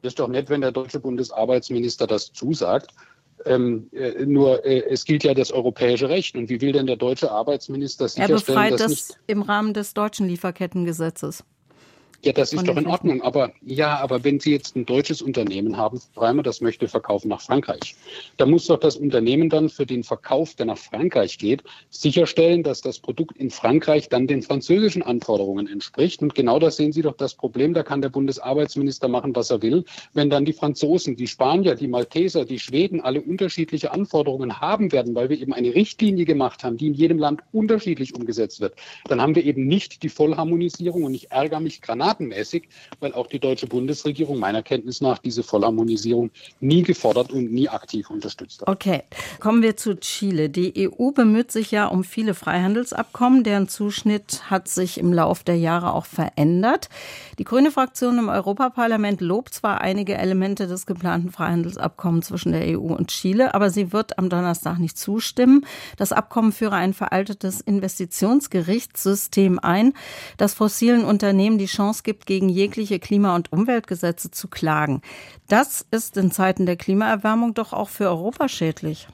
Das 0.02 0.12
ist 0.12 0.19
doch 0.19 0.29
nett, 0.29 0.50
wenn 0.50 0.61
der 0.61 0.73
deutsche 0.73 0.99
Bundesarbeitsminister 0.99 2.06
das 2.06 2.32
zusagt. 2.32 2.90
Ähm, 3.44 3.88
äh, 3.93 4.25
nur 4.25 4.64
äh, 4.64 4.84
es 4.88 5.05
gilt 5.05 5.25
ja 5.25 5.34
das 5.34 5.52
europäische 5.52 6.08
Recht. 6.08 6.37
Und 6.37 6.49
wie 6.49 6.61
will 6.61 6.73
denn 6.73 6.87
der 6.87 6.96
deutsche 6.96 7.31
Arbeitsminister 7.31 8.08
sicherstellen, 8.08 8.58
er 8.58 8.70
befreit 8.70 8.81
dass 8.81 9.08
das 9.08 9.19
im 9.26 9.43
Rahmen 9.43 9.75
des 9.75 9.94
deutschen 9.94 10.29
Lieferkettengesetzes? 10.29 11.44
Ja, 12.24 12.32
das 12.32 12.52
ist 12.52 12.69
doch 12.69 12.76
in 12.76 12.86
Ordnung. 12.86 13.20
Aber 13.22 13.52
ja, 13.62 13.98
aber 13.98 14.22
wenn 14.22 14.38
Sie 14.38 14.52
jetzt 14.52 14.76
ein 14.76 14.86
deutsches 14.86 15.22
Unternehmen 15.22 15.76
haben, 15.76 16.00
Reimer, 16.16 16.44
das 16.44 16.60
möchte 16.60 16.86
verkaufen 16.86 17.26
nach 17.26 17.40
Frankreich, 17.40 17.96
dann 18.36 18.48
muss 18.48 18.66
doch 18.66 18.78
das 18.78 18.94
Unternehmen 18.94 19.48
dann 19.48 19.69
für 19.69 19.86
den 19.86 20.04
Verkauf, 20.04 20.54
der 20.54 20.66
nach 20.66 20.78
Frankreich 20.78 21.38
geht, 21.38 21.64
sicherstellen, 21.90 22.62
dass 22.62 22.80
das 22.80 23.00
Produkt 23.00 23.36
in 23.38 23.50
Frankreich 23.50 24.08
dann 24.08 24.28
den 24.28 24.42
französischen 24.42 25.02
Anforderungen 25.02 25.66
entspricht. 25.66 26.22
Und 26.22 26.36
genau 26.36 26.60
da 26.60 26.70
sehen 26.70 26.92
Sie 26.92 27.02
doch 27.02 27.16
das 27.16 27.34
Problem. 27.34 27.74
Da 27.74 27.82
kann 27.82 28.02
der 28.02 28.10
Bundesarbeitsminister 28.10 29.08
machen, 29.08 29.34
was 29.34 29.50
er 29.50 29.60
will. 29.60 29.84
Wenn 30.14 30.30
dann 30.30 30.44
die 30.44 30.52
Franzosen, 30.52 31.16
die 31.16 31.26
Spanier, 31.26 31.74
die 31.74 31.88
Malteser, 31.88 32.44
die 32.44 32.60
Schweden 32.60 33.00
alle 33.00 33.20
unterschiedliche 33.20 33.90
Anforderungen 33.90 34.60
haben 34.60 34.92
werden, 34.92 35.16
weil 35.16 35.28
wir 35.28 35.40
eben 35.40 35.52
eine 35.52 35.74
Richtlinie 35.74 36.24
gemacht 36.24 36.62
haben, 36.62 36.76
die 36.76 36.86
in 36.86 36.94
jedem 36.94 37.19
Land 37.19 37.40
unterschiedlich 37.50 38.14
umgesetzt 38.14 38.60
wird, 38.60 38.76
dann 39.08 39.20
haben 39.20 39.34
wir 39.34 39.44
eben 39.44 39.66
nicht 39.66 40.04
die 40.04 40.08
Vollharmonisierung. 40.08 41.02
Und 41.02 41.14
ich 41.14 41.32
ärgere 41.32 41.58
mich 41.58 41.82
granat 41.82 42.12
granatenmäßig, 42.12 42.69
weil 43.00 43.12
auch 43.14 43.26
die 43.26 43.38
deutsche 43.38 43.67
Bundesregierung 43.67 44.38
meiner 44.38 44.62
Kenntnis 44.62 45.00
nach 45.00 45.19
diese 45.19 45.43
Vollharmonisierung 45.43 46.31
nie 46.61 46.82
gefordert 46.82 47.32
und 47.32 47.53
nie 47.53 47.69
aktiv 47.69 48.11
unterstützt 48.11 48.61
hat. 48.62 48.69
Okay, 48.69 49.03
kommen 49.41 49.62
wir 49.62 49.76
zu 49.76 49.99
Chile. 49.99 50.49
Die 50.49 50.88
EU 50.88 51.11
bemüht 51.11 51.50
sich 51.53 51.70
ja 51.70 51.87
um 51.87 52.05
viele 52.05 52.35
Freihandelsabkommen, 52.35 53.44
deren 53.44 53.69
Zuschnitt 53.69 54.50
hat 54.50 54.69
sich 54.69 54.99
im 54.99 55.12
Lauf 55.12 55.43
der 55.44 55.56
Jahre 55.56 55.94
auch 55.94 56.06
verändert. 56.06 56.88
Die 57.38 57.44
grüne 57.44 57.70
Fraktion 57.70 58.19
im 58.19 58.29
Europaparlament 58.29 59.20
lobt 59.20 59.55
zwar 59.55 59.81
einige 59.81 60.17
Elemente 60.17 60.67
des 60.67 60.86
geplanten 60.86 61.31
Freihandelsabkommens 61.31 62.27
zwischen 62.29 62.53
der 62.53 62.79
EU 62.79 62.93
und 62.94 63.08
Chile, 63.08 63.55
aber 63.55 63.70
sie 63.70 63.93
wird 63.93 64.19
am 64.19 64.29
Donnerstag 64.29 64.79
nicht 64.79 64.98
zustimmen. 64.98 65.67
Das 65.96 66.13
Abkommen 66.13 66.53
führe 66.53 66.77
ein 66.77 66.93
veraltetes 66.93 67.60
Investitionsgerichtssystem 67.60 69.58
ein, 69.58 69.94
das 70.36 70.55
fossilen 70.55 71.05
Unternehmen 71.05 71.58
die 71.58 71.67
Chance 71.67 72.02
gibt, 72.03 72.27
gegen 72.27 72.49
jegliche 72.49 72.99
Klima- 72.99 73.37
und 73.37 73.53
Umweltgesetze 73.53 74.31
zu 74.31 74.49
klagen. 74.49 75.03
Das 75.49 75.87
ist 75.91 76.17
in 76.17 76.31
Zeiten 76.31 76.67
der 76.67 76.77
Klimaerwärmung 76.77 77.55
doch 77.55 77.73
auch 77.73 77.89
für 77.89 78.09
Europa 78.09 78.49
schädlich. 78.49 79.09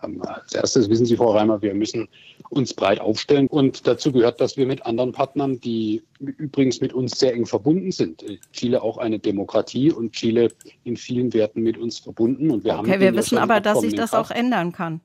Als 0.00 0.54
erstes 0.54 0.88
wissen 0.88 1.06
Sie, 1.06 1.16
Frau 1.16 1.32
Reimer, 1.32 1.60
wir 1.60 1.74
müssen 1.74 2.08
uns 2.50 2.72
breit 2.72 3.00
aufstellen. 3.00 3.48
Und 3.48 3.86
dazu 3.86 4.12
gehört, 4.12 4.40
dass 4.40 4.56
wir 4.56 4.66
mit 4.66 4.86
anderen 4.86 5.12
Partnern, 5.12 5.60
die 5.60 6.02
übrigens 6.20 6.80
mit 6.80 6.92
uns 6.92 7.18
sehr 7.18 7.34
eng 7.34 7.46
verbunden 7.46 7.90
sind, 7.90 8.24
Chile 8.52 8.82
auch 8.82 8.98
eine 8.98 9.18
Demokratie 9.18 9.90
und 9.90 10.12
Chile 10.12 10.48
in 10.84 10.96
vielen 10.96 11.32
Werten 11.34 11.62
mit 11.62 11.78
uns 11.78 11.98
verbunden. 11.98 12.50
Und 12.50 12.64
wir 12.64 12.78
okay, 12.78 12.92
haben 12.92 13.00
wir 13.00 13.14
wissen 13.14 13.38
aber, 13.38 13.60
dass 13.60 13.80
sich 13.80 13.94
das 13.94 14.14
auch 14.14 14.30
ändern 14.30 14.72
kann. 14.72 15.00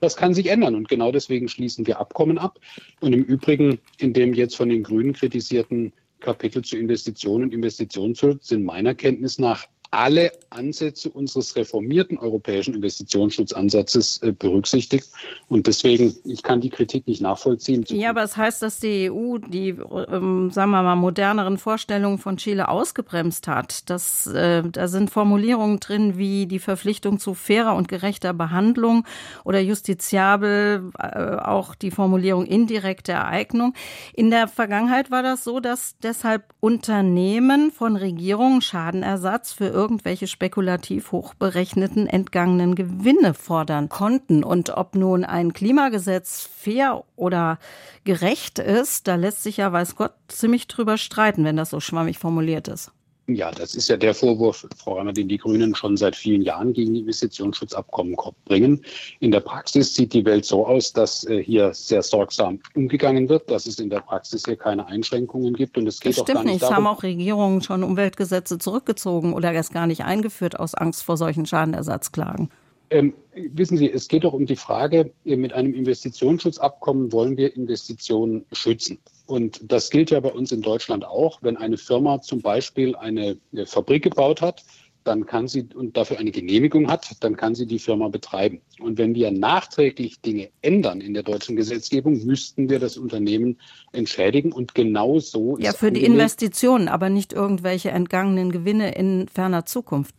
Das 0.00 0.16
kann 0.16 0.32
sich 0.32 0.46
ändern 0.46 0.76
und 0.76 0.88
genau 0.88 1.10
deswegen 1.10 1.48
schließen 1.48 1.86
wir 1.86 1.98
Abkommen 1.98 2.38
ab. 2.38 2.60
Und 3.00 3.12
im 3.12 3.24
Übrigen, 3.24 3.80
in 3.98 4.12
dem 4.12 4.32
jetzt 4.32 4.56
von 4.56 4.68
den 4.68 4.84
Grünen 4.84 5.12
kritisierten 5.12 5.92
Kapitel 6.20 6.62
zu 6.62 6.76
Investitionen 6.76 7.44
und 7.44 7.54
Investitionsschutz 7.54 8.48
sind 8.48 8.64
meiner 8.64 8.94
Kenntnis 8.94 9.38
nach 9.38 9.66
alle 9.90 10.32
Ansätze 10.50 11.10
unseres 11.10 11.56
reformierten 11.56 12.18
europäischen 12.18 12.74
Investitionsschutzansatzes 12.74 14.22
äh, 14.22 14.32
berücksichtigt. 14.32 15.08
Und 15.48 15.66
deswegen, 15.66 16.14
ich 16.24 16.42
kann 16.42 16.60
die 16.60 16.68
Kritik 16.68 17.06
nicht 17.06 17.22
nachvollziehen. 17.22 17.84
Ja, 17.88 18.10
aber 18.10 18.22
es 18.22 18.36
heißt, 18.36 18.62
dass 18.62 18.80
die 18.80 19.10
EU 19.10 19.38
die, 19.38 19.70
ähm, 19.70 20.50
sagen 20.50 20.70
wir 20.70 20.82
mal, 20.82 20.96
moderneren 20.96 21.58
Vorstellungen 21.58 22.18
von 22.18 22.36
Chile 22.36 22.68
ausgebremst 22.68 23.48
hat. 23.48 23.88
Das, 23.88 24.26
äh, 24.26 24.62
da 24.62 24.88
sind 24.88 25.10
Formulierungen 25.10 25.80
drin 25.80 26.18
wie 26.18 26.46
die 26.46 26.58
Verpflichtung 26.58 27.18
zu 27.18 27.34
fairer 27.34 27.74
und 27.74 27.88
gerechter 27.88 28.34
Behandlung 28.34 29.04
oder 29.44 29.60
justiziabel, 29.60 30.90
äh, 30.98 31.36
auch 31.36 31.74
die 31.74 31.90
Formulierung 31.90 32.44
indirekte 32.44 33.12
Ereignung. 33.12 33.74
In 34.12 34.30
der 34.30 34.48
Vergangenheit 34.48 35.10
war 35.10 35.22
das 35.22 35.44
so, 35.44 35.60
dass 35.60 35.96
deshalb 36.02 36.44
Unternehmen 36.60 37.70
von 37.70 37.96
Regierungen 37.96 38.60
Schadenersatz 38.60 39.52
für 39.52 39.77
irgendwelche 39.78 40.26
spekulativ 40.26 41.12
hochberechneten 41.12 42.08
entgangenen 42.08 42.74
Gewinne 42.74 43.32
fordern 43.32 43.88
konnten. 43.88 44.42
Und 44.42 44.70
ob 44.70 44.96
nun 44.96 45.24
ein 45.24 45.52
Klimagesetz 45.52 46.50
fair 46.52 47.04
oder 47.14 47.60
gerecht 48.02 48.58
ist, 48.58 49.06
da 49.06 49.14
lässt 49.14 49.44
sich 49.44 49.58
ja, 49.58 49.72
weiß 49.72 49.94
Gott, 49.94 50.14
ziemlich 50.26 50.66
drüber 50.66 50.98
streiten, 50.98 51.44
wenn 51.44 51.56
das 51.56 51.70
so 51.70 51.78
schwammig 51.78 52.18
formuliert 52.18 52.66
ist. 52.66 52.90
Ja, 53.30 53.50
das 53.50 53.74
ist 53.74 53.88
ja 53.88 53.98
der 53.98 54.14
Vorwurf, 54.14 54.66
Frau 54.78 54.94
Reimer, 54.94 55.12
den 55.12 55.28
die 55.28 55.36
Grünen 55.36 55.74
schon 55.74 55.98
seit 55.98 56.16
vielen 56.16 56.40
Jahren 56.40 56.72
gegen 56.72 56.94
die 56.94 57.00
Investitionsschutzabkommen 57.00 58.16
bringen. 58.46 58.82
In 59.20 59.30
der 59.30 59.40
Praxis 59.40 59.94
sieht 59.94 60.14
die 60.14 60.24
Welt 60.24 60.46
so 60.46 60.66
aus, 60.66 60.94
dass 60.94 61.24
äh, 61.26 61.42
hier 61.42 61.74
sehr 61.74 62.02
sorgsam 62.02 62.58
umgegangen 62.74 63.28
wird, 63.28 63.50
dass 63.50 63.66
es 63.66 63.80
in 63.80 63.90
der 63.90 64.00
Praxis 64.00 64.44
hier 64.46 64.56
keine 64.56 64.86
Einschränkungen 64.86 65.52
gibt. 65.52 65.76
Und 65.76 65.86
es 65.86 66.00
geht 66.00 66.12
das 66.12 66.20
auch 66.20 66.24
gar 66.24 66.42
nicht, 66.42 66.54
nicht. 66.54 66.62
Darum, 66.62 66.72
es 66.72 66.76
haben 66.76 66.86
auch 66.86 67.02
Regierungen 67.02 67.60
schon 67.60 67.84
Umweltgesetze 67.84 68.58
zurückgezogen 68.58 69.34
oder 69.34 69.52
erst 69.52 69.74
gar 69.74 69.86
nicht 69.86 70.04
eingeführt 70.04 70.58
aus 70.58 70.74
Angst 70.74 71.02
vor 71.02 71.18
solchen 71.18 71.44
Schadenersatzklagen. 71.44 72.48
Ähm, 72.90 73.14
wissen 73.34 73.76
Sie, 73.76 73.90
es 73.90 74.08
geht 74.08 74.24
doch 74.24 74.32
um 74.32 74.46
die 74.46 74.56
Frage, 74.56 75.12
äh, 75.24 75.36
mit 75.36 75.52
einem 75.52 75.74
Investitionsschutzabkommen 75.74 77.12
wollen 77.12 77.36
wir 77.36 77.54
Investitionen 77.54 78.46
schützen. 78.52 78.98
Und 79.26 79.60
das 79.70 79.90
gilt 79.90 80.10
ja 80.10 80.20
bei 80.20 80.32
uns 80.32 80.52
in 80.52 80.62
Deutschland 80.62 81.04
auch. 81.04 81.42
Wenn 81.42 81.56
eine 81.56 81.76
Firma 81.76 82.20
zum 82.22 82.40
Beispiel 82.40 82.96
eine 82.96 83.38
Fabrik 83.66 84.04
gebaut 84.04 84.40
hat, 84.40 84.64
dann 85.04 85.24
kann 85.26 85.48
sie 85.48 85.66
und 85.74 85.96
dafür 85.96 86.18
eine 86.18 86.30
Genehmigung 86.30 86.90
hat, 86.90 87.16
dann 87.20 87.36
kann 87.36 87.54
sie 87.54 87.66
die 87.66 87.78
Firma 87.78 88.08
betreiben. 88.08 88.60
Und 88.78 88.98
wenn 88.98 89.14
wir 89.14 89.30
nachträglich 89.30 90.20
Dinge 90.20 90.50
ändern 90.60 91.00
in 91.00 91.14
der 91.14 91.22
deutschen 91.22 91.56
Gesetzgebung, 91.56 92.24
müssten 92.26 92.68
wir 92.68 92.78
das 92.78 92.98
Unternehmen 92.98 93.58
entschädigen. 93.92 94.52
Und 94.52 94.74
genau 94.74 95.18
so 95.18 95.56
ist. 95.56 95.64
Ja, 95.64 95.72
für 95.72 95.92
die 95.92 96.04
Investitionen, 96.04 96.88
aber 96.88 97.08
nicht 97.08 97.32
irgendwelche 97.32 97.90
entgangenen 97.90 98.52
Gewinne 98.52 98.94
in 98.94 99.28
ferner 99.28 99.64
Zukunft 99.64 100.14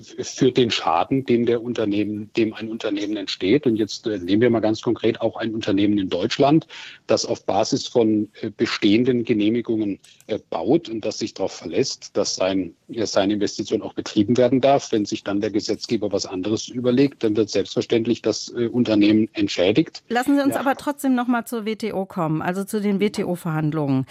für 0.00 0.52
den 0.52 0.70
Schaden, 0.70 1.24
dem 1.24 1.46
der 1.46 1.62
Unternehmen, 1.62 2.30
dem 2.36 2.52
ein 2.52 2.68
Unternehmen 2.68 3.16
entsteht. 3.16 3.66
Und 3.66 3.76
jetzt 3.76 4.06
äh, 4.06 4.18
nehmen 4.18 4.42
wir 4.42 4.50
mal 4.50 4.60
ganz 4.60 4.82
konkret 4.82 5.20
auch 5.20 5.36
ein 5.36 5.54
Unternehmen 5.54 5.96
in 5.98 6.10
Deutschland, 6.10 6.66
das 7.06 7.24
auf 7.24 7.46
Basis 7.46 7.86
von 7.86 8.28
äh, 8.42 8.50
bestehenden 8.54 9.24
Genehmigungen 9.24 9.98
äh, 10.26 10.38
baut 10.50 10.90
und 10.90 11.04
das 11.04 11.18
sich 11.18 11.32
darauf 11.32 11.52
verlässt, 11.52 12.16
dass 12.16 12.34
sein, 12.34 12.74
seine 13.04 13.34
Investition 13.34 13.80
auch 13.80 13.94
betrieben 13.94 14.36
werden 14.36 14.60
darf. 14.60 14.92
Wenn 14.92 15.06
sich 15.06 15.24
dann 15.24 15.40
der 15.40 15.50
Gesetzgeber 15.50 16.12
was 16.12 16.26
anderes 16.26 16.68
überlegt, 16.68 17.24
dann 17.24 17.36
wird 17.36 17.48
selbstverständlich 17.48 18.20
das 18.20 18.48
Unternehmen 18.48 19.28
entschädigt. 19.32 20.02
Lassen 20.08 20.36
Sie 20.36 20.42
uns 20.42 20.54
ja. 20.54 20.60
aber 20.60 20.76
trotzdem 20.76 21.14
noch 21.14 21.26
mal 21.26 21.44
zur 21.44 21.64
WTO 21.64 22.04
kommen, 22.06 22.42
also 22.42 22.64
zu 22.64 22.80
den 22.80 23.00
WTO-Verhandlungen. 23.00 24.06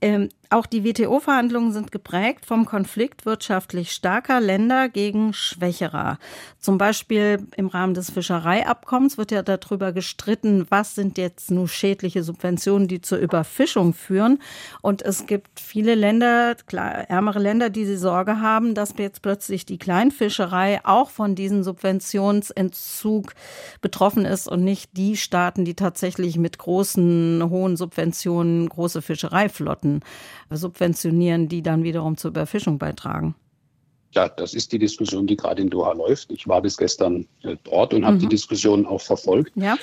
Ähm, 0.00 0.28
auch 0.50 0.66
die 0.66 0.84
WTO-Verhandlungen 0.84 1.72
sind 1.72 1.90
geprägt 1.90 2.46
vom 2.46 2.66
Konflikt 2.66 3.26
wirtschaftlich 3.26 3.90
starker 3.90 4.40
Länder 4.40 4.88
gegen 4.88 5.15
schwächerer. 5.32 6.18
Zum 6.58 6.78
Beispiel 6.78 7.46
im 7.56 7.68
Rahmen 7.68 7.94
des 7.94 8.10
Fischereiabkommens 8.10 9.18
wird 9.18 9.30
ja 9.30 9.42
darüber 9.42 9.92
gestritten, 9.92 10.66
was 10.68 10.94
sind 10.94 11.18
jetzt 11.18 11.50
nur 11.50 11.68
schädliche 11.68 12.22
Subventionen, 12.22 12.88
die 12.88 13.00
zur 13.00 13.18
Überfischung 13.18 13.94
führen. 13.94 14.40
Und 14.82 15.02
es 15.02 15.26
gibt 15.26 15.60
viele 15.60 15.94
Länder, 15.94 16.56
klar, 16.66 17.08
ärmere 17.08 17.38
Länder, 17.38 17.70
die 17.70 17.84
die 17.84 17.96
Sorge 17.96 18.40
haben, 18.40 18.74
dass 18.74 18.94
jetzt 18.98 19.22
plötzlich 19.22 19.64
die 19.64 19.78
Kleinfischerei 19.78 20.80
auch 20.84 21.10
von 21.10 21.34
diesem 21.34 21.62
Subventionsentzug 21.62 23.32
betroffen 23.80 24.24
ist 24.24 24.48
und 24.48 24.64
nicht 24.64 24.96
die 24.96 25.16
Staaten, 25.16 25.64
die 25.64 25.74
tatsächlich 25.74 26.36
mit 26.36 26.58
großen, 26.58 27.42
hohen 27.48 27.76
Subventionen 27.76 28.68
große 28.68 29.02
Fischereiflotten 29.02 30.00
subventionieren, 30.50 31.48
die 31.48 31.62
dann 31.62 31.84
wiederum 31.84 32.16
zur 32.16 32.30
Überfischung 32.30 32.78
beitragen? 32.78 33.34
Ja, 34.12 34.28
das 34.28 34.54
ist 34.54 34.72
die 34.72 34.78
Diskussion, 34.78 35.26
die 35.26 35.36
gerade 35.36 35.62
in 35.62 35.70
Doha 35.70 35.92
läuft. 35.92 36.30
Ich 36.32 36.48
war 36.48 36.62
bis 36.62 36.76
gestern 36.76 37.26
äh, 37.42 37.56
dort 37.64 37.92
und 37.92 38.06
habe 38.06 38.18
die 38.18 38.26
mhm. 38.26 38.30
Diskussion 38.30 38.86
auch 38.86 39.00
verfolgt. 39.00 39.52
Ja. 39.56 39.76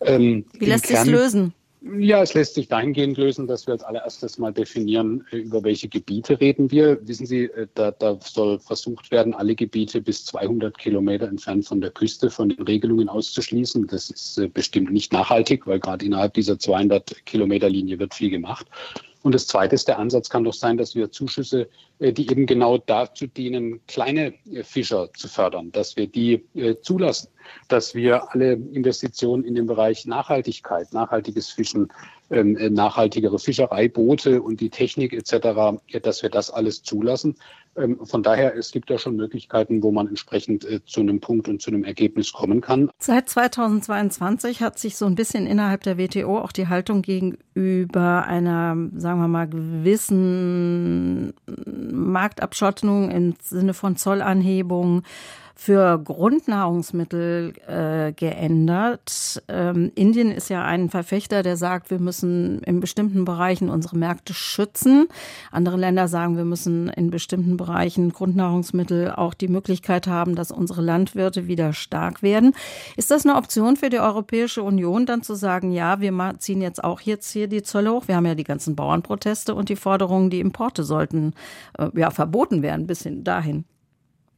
Ähm, 0.00 0.44
Wie 0.58 0.66
lässt 0.66 0.86
sich 0.86 1.04
lösen? 1.04 1.54
Ja, 1.98 2.22
es 2.22 2.32
lässt 2.34 2.54
sich 2.54 2.68
dahingehend 2.68 3.18
lösen, 3.18 3.48
dass 3.48 3.66
wir 3.66 3.72
als 3.72 3.82
allererstes 3.82 4.38
mal 4.38 4.52
definieren, 4.52 5.26
äh, 5.32 5.38
über 5.38 5.64
welche 5.64 5.88
Gebiete 5.88 6.40
reden 6.40 6.70
wir. 6.70 6.98
Wissen 7.08 7.26
Sie, 7.26 7.44
äh, 7.44 7.66
da, 7.74 7.90
da 7.90 8.18
soll 8.22 8.60
versucht 8.60 9.10
werden, 9.10 9.34
alle 9.34 9.56
Gebiete 9.56 10.00
bis 10.00 10.24
200 10.26 10.78
Kilometer 10.78 11.26
entfernt 11.26 11.66
von 11.66 11.80
der 11.80 11.90
Küste 11.90 12.30
von 12.30 12.50
den 12.50 12.62
Regelungen 12.62 13.08
auszuschließen. 13.08 13.88
Das 13.88 14.10
ist 14.10 14.40
bestimmt 14.54 14.92
nicht 14.92 15.12
nachhaltig, 15.12 15.66
weil 15.66 15.80
gerade 15.80 16.04
innerhalb 16.04 16.34
dieser 16.34 16.58
200 16.58 17.26
Kilometer 17.26 17.68
Linie 17.68 17.98
wird 17.98 18.14
viel 18.14 18.30
gemacht. 18.30 18.66
Und 19.22 19.34
das 19.34 19.46
Zweite 19.46 19.74
ist, 19.74 19.86
der 19.88 19.98
Ansatz 19.98 20.28
kann 20.28 20.44
doch 20.44 20.54
sein, 20.54 20.76
dass 20.76 20.94
wir 20.94 21.10
Zuschüsse, 21.10 21.68
äh, 22.00 22.12
die 22.12 22.28
eben 22.30 22.46
genau 22.46 22.78
dazu 22.78 23.26
dienen, 23.26 23.80
kleine 23.86 24.34
äh, 24.50 24.64
Fischer 24.64 25.10
zu 25.14 25.28
fördern, 25.28 25.70
dass 25.70 25.96
wir 25.96 26.08
die 26.08 26.44
äh, 26.54 26.76
zulassen, 26.80 27.28
dass 27.68 27.94
wir 27.94 28.32
alle 28.32 28.52
Investitionen 28.52 29.44
in 29.44 29.54
den 29.54 29.66
Bereich 29.66 30.06
Nachhaltigkeit, 30.06 30.92
nachhaltiges 30.92 31.50
Fischen, 31.50 31.92
ähm, 32.30 32.56
nachhaltigere 32.74 33.38
Fischereiboote 33.38 34.42
und 34.42 34.60
die 34.60 34.70
Technik 34.70 35.12
etc., 35.12 35.78
dass 36.02 36.22
wir 36.22 36.30
das 36.30 36.50
alles 36.50 36.82
zulassen. 36.82 37.36
Ähm, 37.76 37.98
von 38.04 38.22
daher, 38.22 38.56
es 38.56 38.70
gibt 38.70 38.90
ja 38.90 38.98
schon 38.98 39.16
Möglichkeiten, 39.16 39.82
wo 39.82 39.90
man 39.90 40.06
entsprechend 40.06 40.64
äh, 40.64 40.84
zu 40.84 41.00
einem 41.00 41.20
Punkt 41.20 41.48
und 41.48 41.62
zu 41.62 41.70
einem 41.70 41.84
Ergebnis 41.84 42.32
kommen 42.32 42.60
kann. 42.60 42.90
Seit 42.98 43.28
2022 43.28 44.60
hat 44.62 44.78
sich 44.78 44.96
so 44.96 45.06
ein 45.06 45.14
bisschen 45.14 45.46
innerhalb 45.46 45.82
der 45.82 45.98
WTO 45.98 46.38
auch 46.38 46.52
die 46.52 46.68
Haltung 46.68 47.02
gegenüber 47.02 48.24
einer, 48.26 48.76
sagen 48.94 49.20
wir 49.20 49.28
mal, 49.28 49.48
gewissen 49.48 51.32
Marktabschottung 51.92 53.10
im 53.10 53.34
Sinne 53.40 53.74
von 53.74 53.96
Zollanhebungen 53.96 55.02
für 55.62 55.96
Grundnahrungsmittel 56.02 57.52
äh, 57.68 58.12
geändert. 58.12 59.42
Ähm, 59.46 59.92
Indien 59.94 60.32
ist 60.32 60.50
ja 60.50 60.64
ein 60.64 60.90
Verfechter, 60.90 61.44
der 61.44 61.56
sagt, 61.56 61.90
wir 61.90 62.00
müssen 62.00 62.60
in 62.64 62.80
bestimmten 62.80 63.24
Bereichen 63.24 63.68
unsere 63.68 63.96
Märkte 63.96 64.34
schützen. 64.34 65.06
Andere 65.52 65.76
Länder 65.76 66.08
sagen, 66.08 66.36
wir 66.36 66.44
müssen 66.44 66.88
in 66.88 67.10
bestimmten 67.10 67.56
Bereichen 67.62 68.12
Grundnahrungsmittel 68.12 69.12
auch 69.12 69.34
die 69.34 69.46
Möglichkeit 69.46 70.08
haben, 70.08 70.34
dass 70.34 70.50
unsere 70.50 70.82
Landwirte 70.82 71.46
wieder 71.46 71.72
stark 71.72 72.20
werden. 72.20 72.54
Ist 72.96 73.12
das 73.12 73.24
eine 73.24 73.36
Option 73.36 73.76
für 73.76 73.88
die 73.88 74.00
Europäische 74.00 74.64
Union, 74.64 75.06
dann 75.06 75.22
zu 75.22 75.36
sagen, 75.36 75.70
ja, 75.70 76.00
wir 76.00 76.12
ziehen 76.38 76.60
jetzt 76.60 76.82
auch 76.82 77.00
jetzt 77.02 77.30
hier 77.30 77.46
die 77.46 77.62
Zölle 77.62 77.92
hoch? 77.92 78.08
Wir 78.08 78.16
haben 78.16 78.26
ja 78.26 78.34
die 78.34 78.42
ganzen 78.42 78.74
Bauernproteste 78.74 79.54
und 79.54 79.68
die 79.68 79.76
Forderungen, 79.76 80.28
die 80.28 80.40
Importe 80.40 80.82
sollten 80.82 81.34
äh, 81.78 81.88
ja 81.94 82.10
verboten 82.10 82.62
werden, 82.62 82.88
bis 82.88 83.04
hin 83.04 83.22
dahin. 83.22 83.64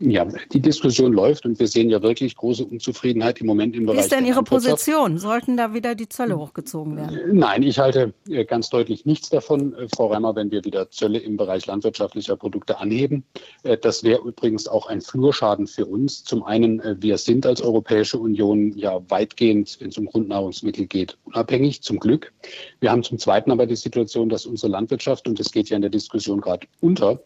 Ja, 0.01 0.27
die 0.53 0.61
Diskussion 0.61 1.13
läuft 1.13 1.47
und 1.47 1.61
wir 1.61 1.69
sehen 1.69 1.89
ja 1.89 2.03
wirklich 2.03 2.35
große 2.35 2.65
Unzufriedenheit 2.65 3.41
im 3.41 3.47
Moment 3.47 3.77
im 3.77 3.87
Bereich. 3.87 3.99
Wie 3.99 4.03
ist 4.03 4.13
denn 4.13 4.27
Ihre 4.27 4.43
Position? 4.43 5.19
Sollten 5.19 5.57
da 5.57 5.73
wieder 5.73 5.95
die 5.95 6.09
Zölle 6.09 6.37
hochgezogen 6.37 6.97
werden? 6.97 7.39
Nein, 7.39 7.63
ich 7.63 7.79
halte 7.79 8.13
äh, 8.29 8.45
ganz 8.45 8.71
deutlich 8.71 9.07
nichts 9.07 9.31
davon, 9.31 9.73
äh, 9.75 9.87
Frau 9.95 10.09
Reimer, 10.09 10.35
wenn 10.35 10.51
wir 10.51 10.65
wieder 10.65 10.91
Zölle 10.91 11.19
im 11.21 11.37
Bereich 11.37 11.67
landwirtschaftlicher 11.67 12.35
Produkte 12.37 12.81
anheben. 12.81 13.23
Äh, 13.63 13.79
das 13.79 14.03
wäre 14.03 14.21
übrigens 14.23 14.67
auch 14.67 14.89
ein 14.89 15.01
Flurschaden 15.01 15.69
für 15.69 15.87
uns. 15.87 16.25
Zum 16.25 16.43
einen, 16.43 16.83
wir 17.01 17.17
sind 17.17 17.47
als 17.47 17.63
Europäische 17.63 18.19
Union 18.19 18.77
ja 18.77 19.01
weitgehend, 19.09 19.77
wenn 19.79 19.91
es 19.91 19.99
um 19.99 20.07
Grundnahrungsmittel 20.07 20.87
geht, 20.87 21.17
unabhängig, 21.25 21.83
zum 21.83 22.01
Glück. 22.01 22.33
Wir 22.81 22.91
haben 22.91 23.05
zum 23.05 23.19
Zweiten 23.19 23.53
aber 23.53 23.67
die 23.67 23.77
Situation, 23.77 24.29
dass 24.29 24.45
unsere 24.45 24.73
Landwirtschaft, 24.73 25.29
und 25.29 25.39
das 25.39 25.53
geht 25.53 25.69
ja 25.69 25.77
in 25.77 25.83
der 25.83 25.91
Diskussion 25.91 26.41
gerade 26.41 26.67
unter, 26.81 27.21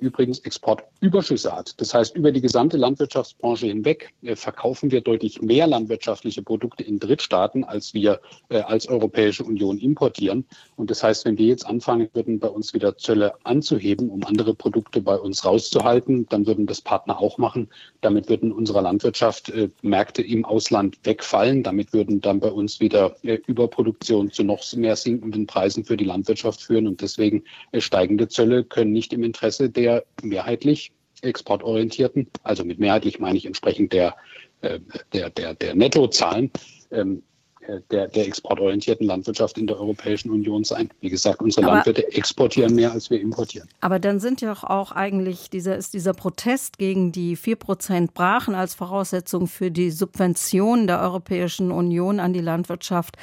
übrigens 0.00 0.38
Exportüberschüsse 0.40 1.54
hat. 1.54 1.80
Das 1.80 1.92
heißt, 1.92 2.13
über 2.14 2.32
die 2.32 2.40
gesamte 2.40 2.76
Landwirtschaftsbranche 2.76 3.66
hinweg 3.66 4.12
äh, 4.22 4.36
verkaufen 4.36 4.90
wir 4.90 5.00
deutlich 5.00 5.42
mehr 5.42 5.66
landwirtschaftliche 5.66 6.42
Produkte 6.42 6.82
in 6.84 6.98
Drittstaaten, 6.98 7.64
als 7.64 7.92
wir 7.92 8.20
äh, 8.48 8.60
als 8.60 8.88
Europäische 8.88 9.44
Union 9.44 9.78
importieren. 9.78 10.46
Und 10.76 10.90
das 10.90 11.02
heißt, 11.02 11.24
wenn 11.24 11.36
wir 11.36 11.46
jetzt 11.46 11.66
anfangen 11.66 12.08
würden, 12.14 12.38
bei 12.38 12.48
uns 12.48 12.72
wieder 12.72 12.96
Zölle 12.96 13.34
anzuheben, 13.44 14.08
um 14.08 14.24
andere 14.24 14.54
Produkte 14.54 15.00
bei 15.00 15.16
uns 15.16 15.44
rauszuhalten, 15.44 16.26
dann 16.28 16.46
würden 16.46 16.66
das 16.66 16.80
Partner 16.80 17.20
auch 17.20 17.38
machen. 17.38 17.68
Damit 18.00 18.28
würden 18.28 18.52
unserer 18.52 18.82
Landwirtschaft 18.82 19.50
äh, 19.50 19.68
Märkte 19.82 20.22
im 20.22 20.44
Ausland 20.44 20.98
wegfallen. 21.04 21.62
Damit 21.62 21.92
würden 21.92 22.20
dann 22.20 22.40
bei 22.40 22.50
uns 22.50 22.80
wieder 22.80 23.16
Überproduktion 23.22 24.30
zu 24.30 24.44
noch 24.44 24.64
mehr 24.74 24.96
sinkenden 24.96 25.46
Preisen 25.46 25.84
für 25.84 25.96
die 25.96 26.04
Landwirtschaft 26.04 26.62
führen. 26.62 26.86
Und 26.86 27.00
deswegen 27.00 27.44
steigende 27.78 28.28
Zölle 28.28 28.64
können 28.64 28.92
nicht 28.92 29.12
im 29.12 29.22
Interesse 29.22 29.68
der 29.70 30.04
mehrheitlich 30.22 30.92
exportorientierten, 31.24 32.28
also 32.42 32.64
mit 32.64 32.78
mehrheitlich 32.78 33.18
meine 33.18 33.36
ich 33.36 33.46
entsprechend 33.46 33.92
der, 33.92 34.14
äh, 34.60 34.80
der, 35.12 35.30
der, 35.30 35.54
der 35.54 35.74
Nettozahlen, 35.74 36.50
ähm, 36.90 37.22
äh, 37.66 37.80
der, 37.90 38.08
der 38.08 38.26
exportorientierten 38.26 39.06
Landwirtschaft 39.06 39.56
in 39.56 39.66
der 39.66 39.78
Europäischen 39.78 40.30
Union 40.30 40.64
sein. 40.64 40.90
Wie 41.00 41.08
gesagt, 41.08 41.40
unsere 41.40 41.66
aber, 41.66 41.76
Landwirte 41.76 42.12
exportieren 42.12 42.74
mehr, 42.74 42.92
als 42.92 43.08
wir 43.10 43.20
importieren. 43.20 43.68
Aber 43.80 43.98
dann 43.98 44.20
sind 44.20 44.40
ja 44.40 44.52
auch 44.52 44.92
eigentlich 44.92 45.48
dieser, 45.50 45.76
ist 45.76 45.94
dieser 45.94 46.12
Protest 46.12 46.78
gegen 46.78 47.12
die 47.12 47.36
4% 47.36 48.12
Brachen 48.12 48.54
als 48.54 48.74
Voraussetzung 48.74 49.46
für 49.46 49.70
die 49.70 49.90
Subvention 49.90 50.86
der 50.86 51.00
Europäischen 51.00 51.70
Union 51.70 52.20
an 52.20 52.32
die 52.32 52.40
Landwirtschaft 52.40 53.16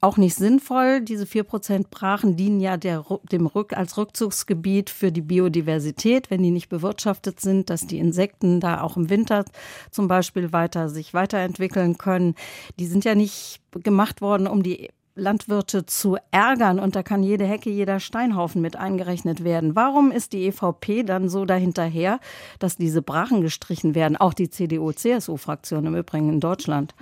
auch 0.00 0.16
nicht 0.16 0.34
sinnvoll. 0.34 1.00
Diese 1.00 1.24
4% 1.24 1.86
Brachen 1.90 2.36
dienen 2.36 2.60
ja 2.60 2.76
der, 2.76 3.04
dem 3.30 3.46
Rück, 3.46 3.72
als 3.72 3.96
Rückzugsgebiet 3.96 4.90
für 4.90 5.10
die 5.10 5.22
Biodiversität, 5.22 6.30
wenn 6.30 6.42
die 6.42 6.50
nicht 6.50 6.68
bewirtschaftet 6.68 7.40
sind, 7.40 7.70
dass 7.70 7.86
die 7.86 7.98
Insekten 7.98 8.60
da 8.60 8.82
auch 8.82 8.96
im 8.96 9.10
Winter 9.10 9.44
zum 9.90 10.08
Beispiel 10.08 10.52
weiter 10.52 10.88
sich 10.88 11.14
weiterentwickeln 11.14 11.98
können. 11.98 12.34
Die 12.78 12.86
sind 12.86 13.04
ja 13.04 13.14
nicht 13.14 13.60
gemacht 13.72 14.20
worden, 14.20 14.46
um 14.46 14.62
die 14.62 14.88
Landwirte 15.18 15.84
zu 15.84 16.16
ärgern 16.30 16.78
und 16.78 16.96
da 16.96 17.02
kann 17.02 17.22
jede 17.22 17.44
Hecke, 17.44 17.70
jeder 17.70 18.00
Steinhaufen 18.00 18.62
mit 18.62 18.76
eingerechnet 18.76 19.44
werden. 19.44 19.74
Warum 19.74 20.12
ist 20.12 20.32
die 20.32 20.46
EVP 20.46 21.02
dann 21.02 21.28
so 21.28 21.44
dahinterher, 21.44 22.20
dass 22.60 22.76
diese 22.76 23.02
Brachen 23.02 23.42
gestrichen 23.42 23.94
werden? 23.94 24.16
Auch 24.16 24.32
die 24.32 24.48
CDU-CSU-Fraktion 24.48 25.86
im 25.86 25.96
Übrigen 25.96 26.32
in 26.32 26.40
Deutschland. 26.40 26.94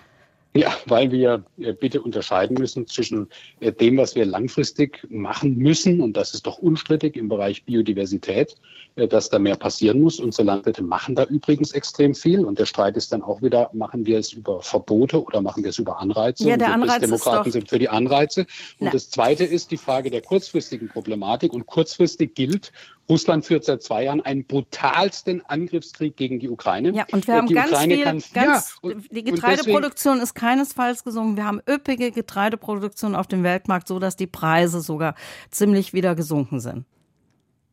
Ja, 0.56 0.74
weil 0.86 1.10
wir 1.10 1.44
äh, 1.58 1.72
bitte 1.72 2.00
unterscheiden 2.00 2.56
müssen 2.58 2.86
zwischen 2.86 3.28
äh, 3.60 3.72
dem, 3.72 3.96
was 3.98 4.14
wir 4.14 4.24
langfristig 4.24 5.06
machen 5.10 5.56
müssen, 5.56 6.00
und 6.00 6.16
das 6.16 6.34
ist 6.34 6.46
doch 6.46 6.58
unstrittig 6.58 7.16
im 7.16 7.28
Bereich 7.28 7.64
Biodiversität, 7.64 8.56
äh, 8.96 9.06
dass 9.06 9.28
da 9.28 9.38
mehr 9.38 9.56
passieren 9.56 10.00
muss. 10.00 10.18
Unsere 10.18 10.44
Landwirte 10.44 10.82
machen 10.82 11.14
da 11.14 11.24
übrigens 11.24 11.72
extrem 11.72 12.14
viel. 12.14 12.44
Und 12.44 12.58
der 12.58 12.66
Streit 12.66 12.96
ist 12.96 13.12
dann 13.12 13.22
auch 13.22 13.42
wieder, 13.42 13.70
machen 13.72 14.06
wir 14.06 14.18
es 14.18 14.32
über 14.32 14.62
Verbote 14.62 15.22
oder 15.22 15.42
machen 15.42 15.62
wir 15.62 15.70
es 15.70 15.78
über 15.78 15.98
Anreize? 16.00 16.48
Ja, 16.48 16.56
der 16.56 16.72
Anreiz 16.72 17.00
Demokraten 17.00 17.48
ist 17.48 17.52
sind 17.52 17.68
für 17.68 17.78
die 17.78 17.88
Anreize. 17.88 18.40
Und 18.40 18.86
Na. 18.86 18.90
das 18.90 19.10
Zweite 19.10 19.44
ist 19.44 19.70
die 19.70 19.76
Frage 19.76 20.10
der 20.10 20.22
kurzfristigen 20.22 20.88
Problematik. 20.88 21.52
Und 21.52 21.66
kurzfristig 21.66 22.34
gilt, 22.34 22.72
Russland 23.08 23.44
führt 23.44 23.64
seit 23.64 23.82
zwei 23.82 24.04
Jahren 24.04 24.20
einen 24.20 24.44
brutalsten 24.44 25.44
Angriffskrieg 25.46 26.16
gegen 26.16 26.40
die 26.40 26.48
Ukraine. 26.48 26.92
Ja, 26.92 27.06
und 27.12 27.26
wir 27.26 27.34
haben 27.34 27.46
die 27.46 27.54
ganz 27.54 27.70
Ukraine 27.70 27.94
viel, 27.94 28.04
kann, 28.04 28.22
ganz, 28.34 28.78
ja, 28.82 28.90
und, 28.90 29.12
die 29.12 29.22
Getreideproduktion 29.22 30.14
deswegen, 30.14 30.24
ist 30.24 30.34
keinesfalls 30.34 31.04
gesungen. 31.04 31.36
Wir 31.36 31.44
haben 31.44 31.60
üppige 31.68 32.10
Getreideproduktion 32.10 33.14
auf 33.14 33.26
dem 33.26 33.44
Weltmarkt, 33.44 33.86
so 33.86 33.98
dass 33.98 34.16
die 34.16 34.26
Preise 34.26 34.80
sogar 34.80 35.14
ziemlich 35.50 35.92
wieder 35.92 36.14
gesunken 36.14 36.60
sind. 36.60 36.84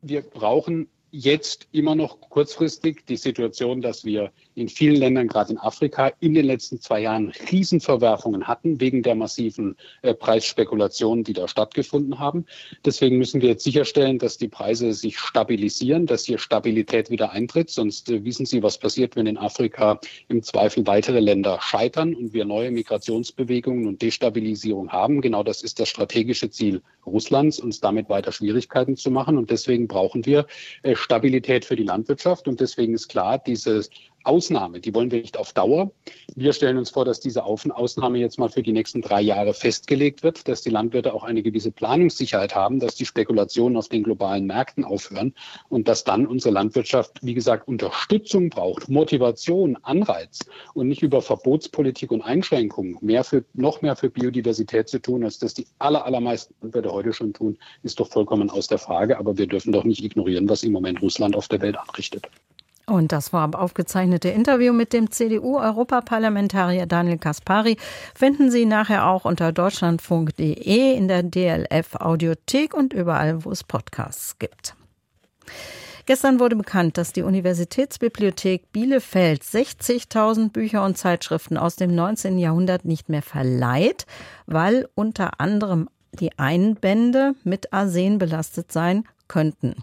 Wir 0.02 0.22
brauchen 0.22 0.88
jetzt 1.14 1.68
immer 1.70 1.94
noch 1.94 2.20
kurzfristig 2.20 3.06
die 3.06 3.16
Situation, 3.16 3.80
dass 3.80 4.04
wir 4.04 4.32
in 4.56 4.68
vielen 4.68 4.96
Ländern, 4.96 5.28
gerade 5.28 5.52
in 5.52 5.58
Afrika, 5.58 6.12
in 6.18 6.34
den 6.34 6.44
letzten 6.44 6.80
zwei 6.80 7.02
Jahren 7.02 7.32
Riesenverwerfungen 7.52 8.48
hatten 8.48 8.80
wegen 8.80 9.04
der 9.04 9.14
massiven 9.14 9.76
äh, 10.02 10.12
Preisspekulationen, 10.12 11.22
die 11.22 11.32
da 11.32 11.46
stattgefunden 11.46 12.18
haben. 12.18 12.46
Deswegen 12.84 13.16
müssen 13.16 13.40
wir 13.40 13.50
jetzt 13.50 13.62
sicherstellen, 13.62 14.18
dass 14.18 14.38
die 14.38 14.48
Preise 14.48 14.92
sich 14.92 15.20
stabilisieren, 15.20 16.06
dass 16.06 16.24
hier 16.24 16.38
Stabilität 16.38 17.10
wieder 17.10 17.30
eintritt. 17.30 17.70
Sonst 17.70 18.10
äh, 18.10 18.24
wissen 18.24 18.44
Sie, 18.44 18.64
was 18.64 18.78
passiert, 18.78 19.14
wenn 19.14 19.26
in 19.26 19.38
Afrika 19.38 20.00
im 20.26 20.42
Zweifel 20.42 20.84
weitere 20.88 21.20
Länder 21.20 21.60
scheitern 21.60 22.14
und 22.14 22.32
wir 22.32 22.44
neue 22.44 22.72
Migrationsbewegungen 22.72 23.86
und 23.86 24.02
Destabilisierung 24.02 24.90
haben. 24.90 25.20
Genau 25.20 25.44
das 25.44 25.62
ist 25.62 25.78
das 25.78 25.88
strategische 25.88 26.50
Ziel 26.50 26.82
Russlands, 27.06 27.58
uns 27.60 27.80
damit 27.80 28.08
weiter 28.08 28.32
Schwierigkeiten 28.32 28.96
zu 28.96 29.10
machen. 29.10 29.38
Und 29.38 29.50
deswegen 29.50 29.88
brauchen 29.88 30.26
wir 30.26 30.46
äh, 30.82 30.96
Stabilität 30.96 31.64
für 31.64 31.76
die 31.76 31.84
Landwirtschaft. 31.84 32.48
Und 32.48 32.60
deswegen 32.60 32.94
ist 32.94 33.08
klar, 33.08 33.38
dieses 33.38 33.90
Ausnahme, 34.24 34.80
die 34.80 34.94
wollen 34.94 35.10
wir 35.10 35.20
nicht 35.20 35.38
auf 35.38 35.52
Dauer. 35.52 35.90
Wir 36.34 36.52
stellen 36.52 36.78
uns 36.78 36.90
vor, 36.90 37.04
dass 37.04 37.20
diese 37.20 37.44
Ausnahme 37.44 38.18
jetzt 38.18 38.38
mal 38.38 38.48
für 38.48 38.62
die 38.62 38.72
nächsten 38.72 39.02
drei 39.02 39.20
Jahre 39.20 39.54
festgelegt 39.54 40.22
wird, 40.22 40.48
dass 40.48 40.62
die 40.62 40.70
Landwirte 40.70 41.14
auch 41.14 41.24
eine 41.24 41.42
gewisse 41.42 41.70
Planungssicherheit 41.70 42.54
haben, 42.54 42.80
dass 42.80 42.94
die 42.94 43.06
Spekulationen 43.06 43.76
auf 43.76 43.88
den 43.88 44.02
globalen 44.02 44.46
Märkten 44.46 44.84
aufhören 44.84 45.34
und 45.68 45.88
dass 45.88 46.04
dann 46.04 46.26
unsere 46.26 46.54
Landwirtschaft, 46.54 47.20
wie 47.22 47.34
gesagt, 47.34 47.68
Unterstützung 47.68 48.50
braucht, 48.50 48.88
Motivation, 48.88 49.76
Anreiz 49.82 50.40
und 50.74 50.88
nicht 50.88 51.02
über 51.02 51.22
Verbotspolitik 51.22 52.10
und 52.10 52.22
Einschränkungen 52.22 52.96
mehr 53.00 53.24
für, 53.24 53.44
noch 53.52 53.82
mehr 53.82 53.96
für 53.96 54.10
Biodiversität 54.10 54.88
zu 54.88 55.00
tun, 55.00 55.24
als 55.24 55.38
das 55.38 55.54
die 55.54 55.66
aller, 55.78 56.04
allermeisten 56.04 56.54
Landwirte 56.62 56.92
heute 56.92 57.12
schon 57.12 57.32
tun, 57.32 57.58
ist 57.82 58.00
doch 58.00 58.08
vollkommen 58.08 58.50
aus 58.50 58.66
der 58.66 58.78
Frage. 58.78 59.18
Aber 59.18 59.36
wir 59.36 59.46
dürfen 59.46 59.72
doch 59.72 59.84
nicht 59.84 60.02
ignorieren, 60.02 60.48
was 60.48 60.62
im 60.62 60.72
Moment 60.72 61.02
Russland 61.02 61.36
auf 61.36 61.48
der 61.48 61.60
Welt 61.60 61.78
anrichtet. 61.78 62.28
Und 62.86 63.12
das 63.12 63.32
war 63.32 63.58
aufgezeichnete 63.58 64.28
Interview 64.28 64.72
mit 64.74 64.92
dem 64.92 65.10
CDU-Europaparlamentarier 65.10 66.86
Daniel 66.86 67.16
Kaspari. 67.16 67.78
Finden 68.14 68.50
Sie 68.50 68.66
nachher 68.66 69.06
auch 69.06 69.24
unter 69.24 69.52
deutschlandfunk.de 69.52 70.94
in 70.94 71.08
der 71.08 71.22
DLF 71.22 71.94
Audiothek 71.94 72.74
und 72.74 72.92
überall, 72.92 73.44
wo 73.44 73.50
es 73.50 73.64
Podcasts 73.64 74.38
gibt. 74.38 74.74
Gestern 76.06 76.38
wurde 76.38 76.56
bekannt, 76.56 76.98
dass 76.98 77.14
die 77.14 77.22
Universitätsbibliothek 77.22 78.70
Bielefeld 78.72 79.42
60.000 79.42 80.50
Bücher 80.50 80.84
und 80.84 80.98
Zeitschriften 80.98 81.56
aus 81.56 81.76
dem 81.76 81.94
19. 81.94 82.38
Jahrhundert 82.38 82.84
nicht 82.84 83.08
mehr 83.08 83.22
verleiht, 83.22 84.04
weil 84.44 84.86
unter 84.94 85.40
anderem 85.40 85.88
die 86.12 86.38
Einbände 86.38 87.34
mit 87.42 87.72
Arsen 87.72 88.18
belastet 88.18 88.70
seien 88.70 89.08
könnten. 89.28 89.74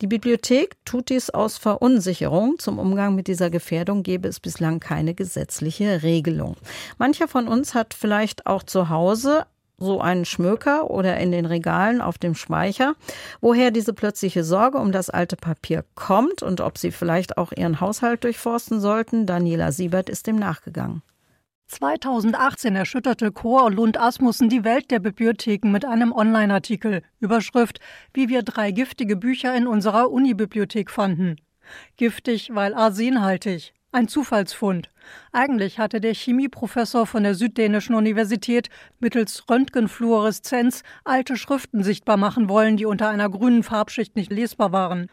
Die 0.00 0.06
Bibliothek 0.06 0.76
tut 0.84 1.10
dies 1.10 1.30
aus 1.30 1.58
Verunsicherung. 1.58 2.58
Zum 2.58 2.78
Umgang 2.78 3.14
mit 3.14 3.26
dieser 3.26 3.50
Gefährdung 3.50 4.02
gäbe 4.02 4.28
es 4.28 4.40
bislang 4.40 4.80
keine 4.80 5.14
gesetzliche 5.14 6.02
Regelung. 6.02 6.56
Mancher 6.98 7.28
von 7.28 7.48
uns 7.48 7.74
hat 7.74 7.94
vielleicht 7.94 8.46
auch 8.46 8.62
zu 8.62 8.88
Hause 8.88 9.46
so 9.80 10.00
einen 10.00 10.26
Schmöker 10.26 10.90
oder 10.90 11.16
in 11.16 11.32
den 11.32 11.46
Regalen 11.46 12.00
auf 12.00 12.18
dem 12.18 12.34
Speicher. 12.34 12.94
Woher 13.40 13.70
diese 13.70 13.94
plötzliche 13.94 14.44
Sorge 14.44 14.78
um 14.78 14.92
das 14.92 15.10
alte 15.10 15.36
Papier 15.36 15.84
kommt 15.94 16.42
und 16.42 16.60
ob 16.60 16.78
Sie 16.78 16.92
vielleicht 16.92 17.38
auch 17.38 17.50
Ihren 17.52 17.80
Haushalt 17.80 18.22
durchforsten 18.22 18.80
sollten, 18.80 19.26
Daniela 19.26 19.72
Siebert 19.72 20.08
ist 20.10 20.26
dem 20.26 20.36
nachgegangen. 20.36 21.02
2018 21.70 22.74
erschütterte 22.74 23.30
Chor 23.30 23.70
Lund 23.70 23.96
Asmussen 23.96 24.48
die 24.48 24.64
Welt 24.64 24.90
der 24.90 24.98
Bibliotheken 24.98 25.70
mit 25.70 25.84
einem 25.84 26.10
Online-Artikel. 26.10 27.02
Überschrift: 27.20 27.78
Wie 28.12 28.28
wir 28.28 28.42
drei 28.42 28.72
giftige 28.72 29.14
Bücher 29.14 29.54
in 29.54 29.68
unserer 29.68 30.10
Unibibliothek 30.10 30.90
fanden. 30.90 31.36
Giftig, 31.96 32.50
weil 32.52 32.74
arsenhaltig. 32.74 33.72
Ein 33.92 34.08
Zufallsfund. 34.08 34.90
Eigentlich 35.30 35.78
hatte 35.78 36.00
der 36.00 36.14
Chemieprofessor 36.14 37.06
von 37.06 37.22
der 37.22 37.36
Süddänischen 37.36 37.94
Universität 37.94 38.68
mittels 38.98 39.44
Röntgenfluoreszenz 39.48 40.82
alte 41.04 41.36
Schriften 41.36 41.84
sichtbar 41.84 42.16
machen 42.16 42.48
wollen, 42.48 42.78
die 42.78 42.86
unter 42.86 43.08
einer 43.08 43.30
grünen 43.30 43.62
Farbschicht 43.62 44.16
nicht 44.16 44.32
lesbar 44.32 44.72
waren. 44.72 45.06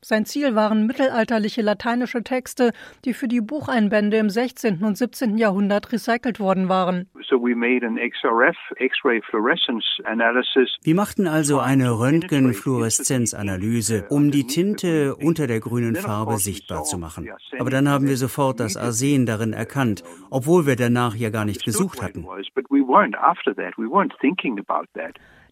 Sein 0.00 0.26
Ziel 0.26 0.54
waren 0.54 0.86
mittelalterliche 0.86 1.60
lateinische 1.60 2.22
Texte, 2.22 2.70
die 3.04 3.14
für 3.14 3.26
die 3.26 3.40
Bucheinbände 3.40 4.16
im 4.16 4.30
16. 4.30 4.84
und 4.84 4.96
17. 4.96 5.38
Jahrhundert 5.38 5.90
recycelt 5.92 6.38
worden 6.38 6.68
waren. 6.68 7.08
Wir 10.82 10.94
machten 10.94 11.26
also 11.26 11.58
eine 11.58 11.98
Röntgenfluoreszenzanalyse, 11.98 14.06
um 14.08 14.30
die 14.30 14.46
Tinte 14.46 15.16
unter 15.16 15.48
der 15.48 15.58
grünen 15.58 15.96
Farbe 15.96 16.36
sichtbar 16.36 16.84
zu 16.84 16.96
machen. 16.96 17.28
Aber 17.58 17.70
dann 17.70 17.88
haben 17.88 18.06
wir 18.06 18.16
sofort 18.16 18.60
das 18.60 18.76
Arsen 18.76 19.26
darin 19.26 19.52
erkannt, 19.52 20.04
obwohl 20.30 20.64
wir 20.66 20.76
danach 20.76 21.16
ja 21.16 21.30
gar 21.30 21.44
nicht 21.44 21.64
gesucht 21.64 22.00
hatten. 22.00 22.24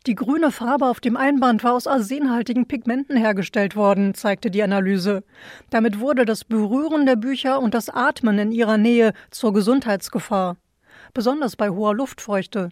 Die 0.07 0.14
grüne 0.14 0.53
Farbe 0.53 0.87
auf 0.87 1.01
dem 1.01 1.16
Einband 1.16 1.64
war 1.64 1.73
aus 1.73 1.88
arsenhaltigen 1.88 2.69
Pigmenten 2.69 3.16
hergestellt 3.16 3.75
worden, 3.75 4.14
zeigte 4.14 4.53
die 4.53 4.62
Analyse. 4.62 5.25
Damit 5.71 5.99
wurde 5.99 6.25
das 6.25 6.45
Berühren 6.45 7.07
der 7.07 7.16
Bücher 7.16 7.61
und 7.61 7.75
das 7.75 7.88
Atmen 7.88 8.38
in 8.38 8.53
ihrer 8.53 8.79
Nähe 8.79 9.14
zur 9.33 9.53
Gesundheitsgefahr, 9.53 10.59
besonders 11.12 11.57
bei 11.57 11.71
hoher 11.71 11.92
Luftfeuchte. 11.92 12.69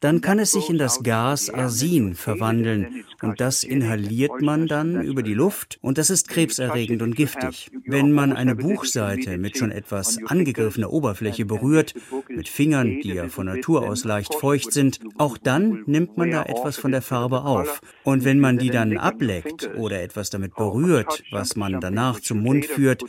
Dann 0.00 0.20
kann 0.20 0.38
es 0.38 0.52
sich 0.52 0.70
in 0.70 0.78
das 0.78 1.02
Gas 1.02 1.50
Arsen 1.50 2.14
verwandeln 2.14 3.04
und 3.22 3.40
das 3.40 3.64
inhaliert 3.64 4.40
man 4.40 4.66
dann 4.66 5.02
über 5.02 5.22
die 5.22 5.34
Luft 5.34 5.78
und 5.82 5.98
das 5.98 6.10
ist 6.10 6.28
krebserregend 6.28 7.02
und 7.02 7.16
giftig. 7.16 7.70
Wenn 7.84 8.12
man 8.12 8.32
eine 8.32 8.54
Buchseite 8.54 9.38
mit 9.38 9.58
schon 9.58 9.70
etwas 9.70 10.18
angegriffener 10.26 10.92
Oberfläche 10.92 11.44
berührt, 11.44 11.94
mit 12.28 12.48
Fingern, 12.48 13.00
die 13.00 13.14
ja 13.14 13.28
von 13.28 13.46
Natur 13.46 13.88
aus 13.88 14.04
leicht 14.04 14.34
feucht 14.34 14.72
sind, 14.72 15.00
auch 15.18 15.38
dann 15.38 15.82
nimmt 15.86 16.16
man 16.16 16.30
da 16.30 16.44
etwas 16.44 16.76
von 16.76 16.92
der 16.92 17.02
Farbe 17.02 17.44
auf. 17.44 17.80
Und 18.04 18.24
wenn 18.24 18.40
man 18.40 18.58
die 18.58 18.70
dann 18.70 18.96
ableckt 18.96 19.70
oder 19.76 20.02
etwas 20.02 20.30
damit 20.30 20.54
berührt, 20.54 21.22
was 21.30 21.56
man 21.56 21.80
danach 21.80 22.20
zum 22.20 22.42
Mund 22.42 22.66
führt, 22.66 23.04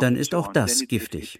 dann 0.00 0.16
ist 0.16 0.34
auch 0.34 0.52
das 0.52 0.86
giftig. 0.88 1.38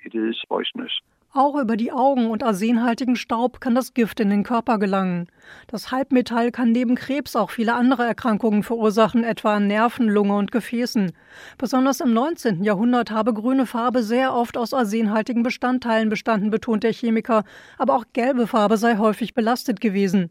Auch 1.33 1.55
über 1.55 1.77
die 1.77 1.93
Augen 1.93 2.27
und 2.29 2.43
arsenhaltigen 2.43 3.14
Staub 3.14 3.61
kann 3.61 3.77
das 3.77 3.95
Gift 3.95 4.19
in 4.19 4.31
den 4.31 4.43
Körper 4.43 4.81
gelangen. 4.81 5.29
Das 5.69 5.93
Halbmetall 5.93 6.51
kann 6.51 6.73
neben 6.73 6.97
Krebs 6.97 7.37
auch 7.37 7.51
viele 7.51 7.75
andere 7.75 8.05
Erkrankungen 8.05 8.64
verursachen, 8.64 9.23
etwa 9.23 9.55
an 9.55 9.69
Nerven, 9.69 10.09
Lunge 10.09 10.35
und 10.35 10.51
Gefäßen. 10.51 11.12
Besonders 11.57 12.01
im 12.01 12.12
19. 12.12 12.64
Jahrhundert 12.64 13.12
habe 13.12 13.33
grüne 13.33 13.66
Farbe 13.66 14.03
sehr 14.03 14.35
oft 14.35 14.57
aus 14.57 14.75
arsenhaltigen 14.75 15.45
Bestandteilen 15.45 16.09
bestanden, 16.09 16.51
betont 16.51 16.83
der 16.83 16.93
Chemiker, 16.93 17.45
aber 17.79 17.95
auch 17.95 18.07
gelbe 18.12 18.49
Farbe 18.49 18.77
sei 18.77 18.97
häufig 18.97 19.33
belastet 19.33 19.81
gewesen. 19.81 20.31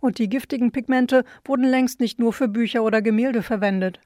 Und 0.00 0.16
die 0.18 0.30
giftigen 0.30 0.72
Pigmente 0.72 1.24
wurden 1.44 1.64
längst 1.64 2.00
nicht 2.00 2.18
nur 2.18 2.32
für 2.32 2.48
Bücher 2.48 2.84
oder 2.84 3.02
Gemälde 3.02 3.42
verwendet. 3.42 4.00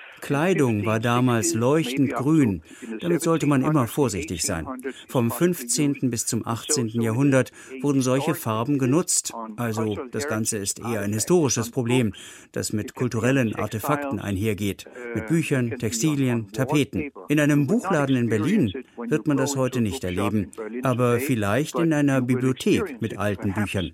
Kleidung 0.20 0.86
war 0.86 1.00
damals 1.00 1.54
leuchtend 1.54 2.14
grün. 2.14 2.62
Damit 3.00 3.22
sollte 3.22 3.46
man 3.46 3.62
immer 3.62 3.86
vorsichtig 3.86 4.42
sein. 4.42 4.66
Vom 5.08 5.30
15. 5.30 6.10
bis 6.10 6.26
zum 6.26 6.46
18. 6.46 6.88
Jahrhundert 6.88 7.50
wurden 7.82 8.00
solche 8.00 8.34
Farben 8.34 8.78
genutzt. 8.78 9.32
Also 9.56 9.96
das 10.10 10.28
Ganze 10.28 10.58
ist 10.58 10.80
eher 10.80 11.00
ein 11.00 11.12
historisches 11.12 11.70
Problem, 11.70 12.12
das 12.52 12.72
mit 12.72 12.94
kulturellen 12.94 13.54
Artefakten 13.54 14.18
einhergeht. 14.18 14.84
Mit 15.14 15.26
Büchern, 15.26 15.70
Textilien, 15.78 16.52
Tapeten. 16.52 17.10
In 17.28 17.40
einem 17.40 17.66
Buchladen 17.66 18.16
in 18.16 18.28
Berlin 18.28 18.72
wird 18.96 19.26
man 19.26 19.36
das 19.36 19.56
heute 19.56 19.80
nicht 19.80 20.04
erleben, 20.04 20.50
aber 20.82 21.18
vielleicht 21.20 21.78
in 21.78 21.92
einer 21.92 22.20
Bibliothek 22.20 23.00
mit 23.00 23.18
alten 23.18 23.52
Büchern. 23.52 23.92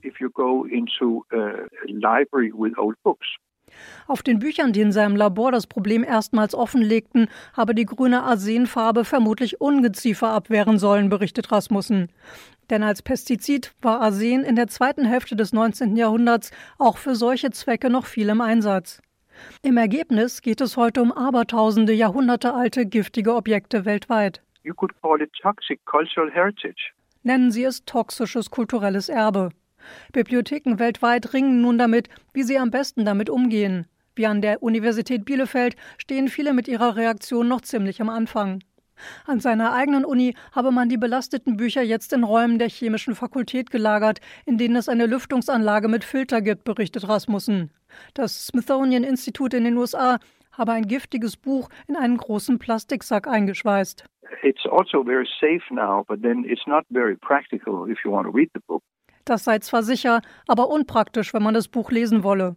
Auf 4.07 4.23
den 4.23 4.39
Büchern, 4.39 4.73
die 4.73 4.81
in 4.81 4.93
seinem 4.93 5.17
Labor 5.17 5.53
das 5.53 5.67
Problem 5.67 6.03
erstmals 6.03 6.55
offenlegten, 6.55 7.29
habe 7.53 7.75
die 7.75 7.87
grüne 7.87 8.23
Arsenfarbe 8.23 9.05
vermutlich 9.05 9.61
Ungeziefer 9.61 10.31
abwehren 10.31 10.79
sollen, 10.79 11.09
berichtet 11.09 11.53
Rasmussen. 11.53 12.09
Denn 12.69 12.83
als 12.83 13.03
Pestizid 13.03 13.73
war 13.83 14.01
Arsen 14.01 14.45
in 14.45 14.57
der 14.57 14.69
zweiten 14.69 15.05
Hälfte 15.05 15.37
des 15.37 15.53
19. 15.53 15.97
Jahrhunderts 15.97 16.51
auch 16.79 16.99
für 16.99 17.15
solche 17.15 17.51
Zwecke 17.51 17.91
noch 17.91 18.07
viel 18.07 18.29
im 18.29 18.41
Einsatz. 18.41 19.01
Im 19.63 19.77
Ergebnis 19.77 20.43
geht 20.43 20.61
es 20.61 20.77
heute 20.77 21.03
um 21.03 21.13
abertausende 21.13 21.93
jahrhundertealte 21.93 22.87
giftige 22.87 23.35
Objekte 23.35 23.85
weltweit. 23.85 24.43
Nennen 27.23 27.51
Sie 27.51 27.65
es 27.65 27.85
toxisches 27.85 28.51
kulturelles 28.51 29.09
Erbe. 29.09 29.51
Bibliotheken 30.13 30.79
weltweit 30.79 31.33
ringen 31.33 31.61
nun 31.61 31.79
damit, 31.79 32.09
wie 32.33 32.43
sie 32.43 32.59
am 32.59 32.71
besten 32.71 33.05
damit 33.05 33.31
umgehen. 33.31 33.87
Wie 34.15 34.27
an 34.27 34.43
der 34.43 34.63
Universität 34.63 35.25
Bielefeld 35.25 35.77
stehen 35.99 36.29
viele 36.29 36.53
mit 36.53 36.69
ihrer 36.69 36.97
Reaktion 36.97 37.49
noch 37.49 37.61
ziemlich 37.61 38.01
am 38.01 38.09
Anfang. 38.09 38.61
An 39.27 39.41
seiner 39.41 39.73
eigenen 39.73 40.05
Uni 40.05 40.35
habe 40.53 40.71
man 40.71 40.89
die 40.89 40.99
belasteten 40.99 41.57
Bücher 41.57 41.83
jetzt 41.83 42.13
in 42.13 42.25
Räumen 42.25 42.59
der 42.59 42.69
chemischen 42.69 43.15
Fakultät 43.15 43.71
gelagert, 43.71 44.21
in 44.45 44.59
denen 44.59 44.77
es 44.77 44.89
eine 44.89 45.07
Lüftungsanlage 45.07 45.89
mit 45.89 46.05
Filter 46.05 46.43
gibt, 46.43 46.65
berichtet 46.65 47.09
Rasmussen. 47.09 47.71
Das 48.15 48.47
Smithsonian 48.47 49.05
Institut 49.05 49.55
in 49.55 49.65
den 49.65 49.77
USA 49.77 50.19
habe 50.53 50.73
ein 50.73 50.87
giftiges 50.87 51.37
Buch 51.37 51.69
in 51.87 51.97
einen 51.97 52.17
großen 52.17 52.59
Plastiksack 52.59 53.27
eingeschweißt. 53.27 54.05
It's 54.43 54.65
also 54.67 55.03
very 55.05 55.27
safe 55.41 55.63
now, 55.71 56.05
but 56.07 56.23
then 56.23 56.45
it's 56.45 56.67
not 56.67 56.85
very 56.91 57.17
practical 57.17 57.89
if 57.91 57.99
you 58.05 58.11
want 58.11 58.27
to 58.27 58.33
read 58.33 58.51
the 58.55 58.61
book. 58.67 58.83
Das 59.25 59.45
sei 59.45 59.59
zwar 59.59 59.83
sicher, 59.83 60.23
aber 60.47 60.69
unpraktisch, 60.69 61.35
wenn 61.35 61.43
man 61.43 61.55
das 61.55 61.69
Buch 61.69 61.91
lesen 61.91 62.23
wolle. 62.23 62.55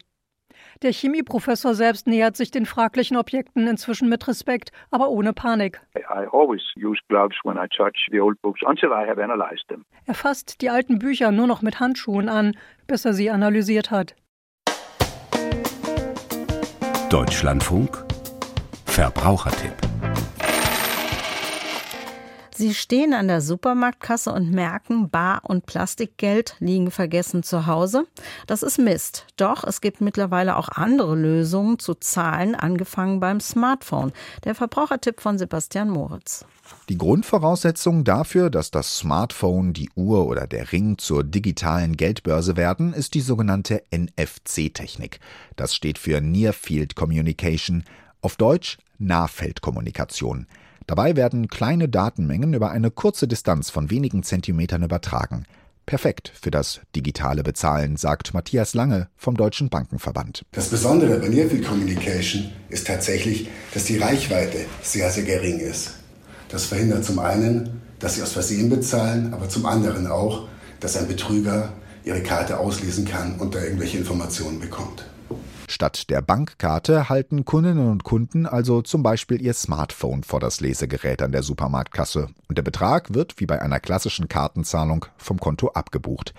Der 0.82 0.92
Chemieprofessor 0.92 1.76
selbst 1.76 2.08
nähert 2.08 2.36
sich 2.36 2.52
den 2.52 2.66
fraglichen 2.66 3.18
Objekten 3.18 3.68
inzwischen 3.68 4.10
mit 4.10 4.28
Respekt, 4.28 4.72
aber 4.92 5.10
ohne 5.10 5.34
Panik. 5.34 5.82
Er 10.06 10.14
fasst 10.14 10.62
die 10.62 10.70
alten 10.70 11.00
Bücher 11.00 11.32
nur 11.32 11.48
noch 11.48 11.62
mit 11.62 11.80
Handschuhen 11.80 12.30
an, 12.30 12.58
bis 12.88 13.06
er 13.06 13.14
sie 13.14 13.30
analysiert 13.30 13.92
hat. 13.92 14.16
Deutschlandfunk 17.10 18.06
Verbrauchertipp 18.86 19.83
Sie 22.56 22.74
stehen 22.76 23.14
an 23.14 23.28
der 23.28 23.42
Supermarktkasse 23.42 24.32
und 24.32 24.52
merken, 24.52 25.10
Bar- 25.10 25.42
und 25.44 25.66
Plastikgeld 25.66 26.56
liegen 26.60 26.92
vergessen 26.92 27.42
zu 27.42 27.66
Hause. 27.66 28.06
Das 28.46 28.62
ist 28.62 28.78
Mist. 28.78 29.26
Doch 29.38 29.64
es 29.64 29.82
gibt 29.82 30.02
mittlerweile 30.02 30.58
auch 30.58 30.70
andere 30.70 31.16
Lösungen 31.16 31.80
zu 31.80 31.96
zahlen, 31.96 32.54
angefangen 32.54 33.20
beim 33.20 33.40
Smartphone. 33.40 34.12
Der 34.44 34.54
Verbrauchertipp 34.54 35.20
von 35.20 35.40
Sebastian 35.40 35.90
Moritz. 35.90 36.46
Die 36.90 36.98
Grundvoraussetzung 36.98 38.04
dafür, 38.04 38.50
dass 38.50 38.70
das 38.70 38.98
Smartphone, 38.98 39.74
die 39.74 39.90
Uhr 39.96 40.28
oder 40.28 40.46
der 40.46 40.72
Ring 40.72 40.98
zur 40.98 41.24
digitalen 41.24 41.98
Geldbörse 41.98 42.56
werden, 42.56 42.94
ist 42.94 43.16
die 43.16 43.22
sogenannte 43.22 43.84
NFC-Technik. 43.92 45.20
Das 45.56 45.74
steht 45.74 45.98
für 45.98 46.22
Near 46.22 46.54
Field 46.54 46.96
Communication, 46.96 47.84
auf 48.22 48.38
Deutsch 48.38 48.78
Nahfeldkommunikation. 49.00 50.48
Dabei 50.88 51.16
werden 51.16 51.48
kleine 51.48 51.88
Datenmengen 51.90 52.54
über 52.54 52.72
eine 52.72 52.92
kurze 52.92 53.28
Distanz 53.28 53.70
von 53.70 53.90
wenigen 53.90 54.24
Zentimetern 54.24 54.84
übertragen. 54.84 55.46
Perfekt 55.86 56.32
für 56.40 56.52
das 56.52 56.80
digitale 56.96 57.44
Bezahlen, 57.44 57.98
sagt 57.98 58.34
Matthias 58.34 58.74
Lange 58.74 59.10
vom 59.18 59.36
Deutschen 59.36 59.70
Bankenverband. 59.70 60.44
Das 60.54 60.70
Besondere 60.70 61.20
bei 61.20 61.28
Nearfield 61.28 61.66
Communication 61.66 62.52
ist 62.70 62.88
tatsächlich, 62.88 63.50
dass 63.74 63.86
die 63.86 63.98
Reichweite 63.98 64.66
sehr, 64.82 65.10
sehr 65.10 65.24
gering 65.24 65.60
ist. 65.60 65.96
Das 66.48 66.66
verhindert 66.66 67.04
zum 67.04 67.20
einen, 67.20 67.82
dass 68.00 68.16
Sie 68.16 68.22
aus 68.22 68.32
Versehen 68.32 68.70
bezahlen, 68.70 69.34
aber 69.34 69.50
zum 69.50 69.66
anderen 69.66 70.08
auch, 70.08 70.48
dass 70.80 70.96
ein 70.96 71.08
Betrüger 71.08 71.74
Ihre 72.06 72.22
Karte 72.22 72.60
auslesen 72.60 73.06
kann 73.06 73.36
und 73.40 73.56
da 73.56 73.62
irgendwelche 73.62 73.98
Informationen 73.98 74.60
bekommt. 74.60 75.06
Statt 75.74 76.12
der 76.12 76.22
Bankkarte 76.22 77.10
halten 77.10 77.46
Kundinnen 77.46 77.90
und 77.90 78.04
Kunden 78.04 78.46
also 78.46 78.84
zum 78.84 79.02
Beispiel 79.02 79.42
ihr 79.42 79.56
Smartphone 79.56 80.22
vor 80.22 80.40
das 80.40 80.62
Lesegerät 80.62 81.20
an 81.24 81.32
der 81.32 81.42
Supermarktkasse 81.42 82.28
und 82.48 82.60
der 82.60 82.62
Betrag 82.62 83.16
wird 83.16 83.40
wie 83.40 83.48
bei 83.48 83.60
einer 83.60 83.80
klassischen 83.80 84.28
Kartenzahlung 84.28 85.08
vom 85.18 85.40
Konto 85.40 85.70
abgebucht. 85.70 86.36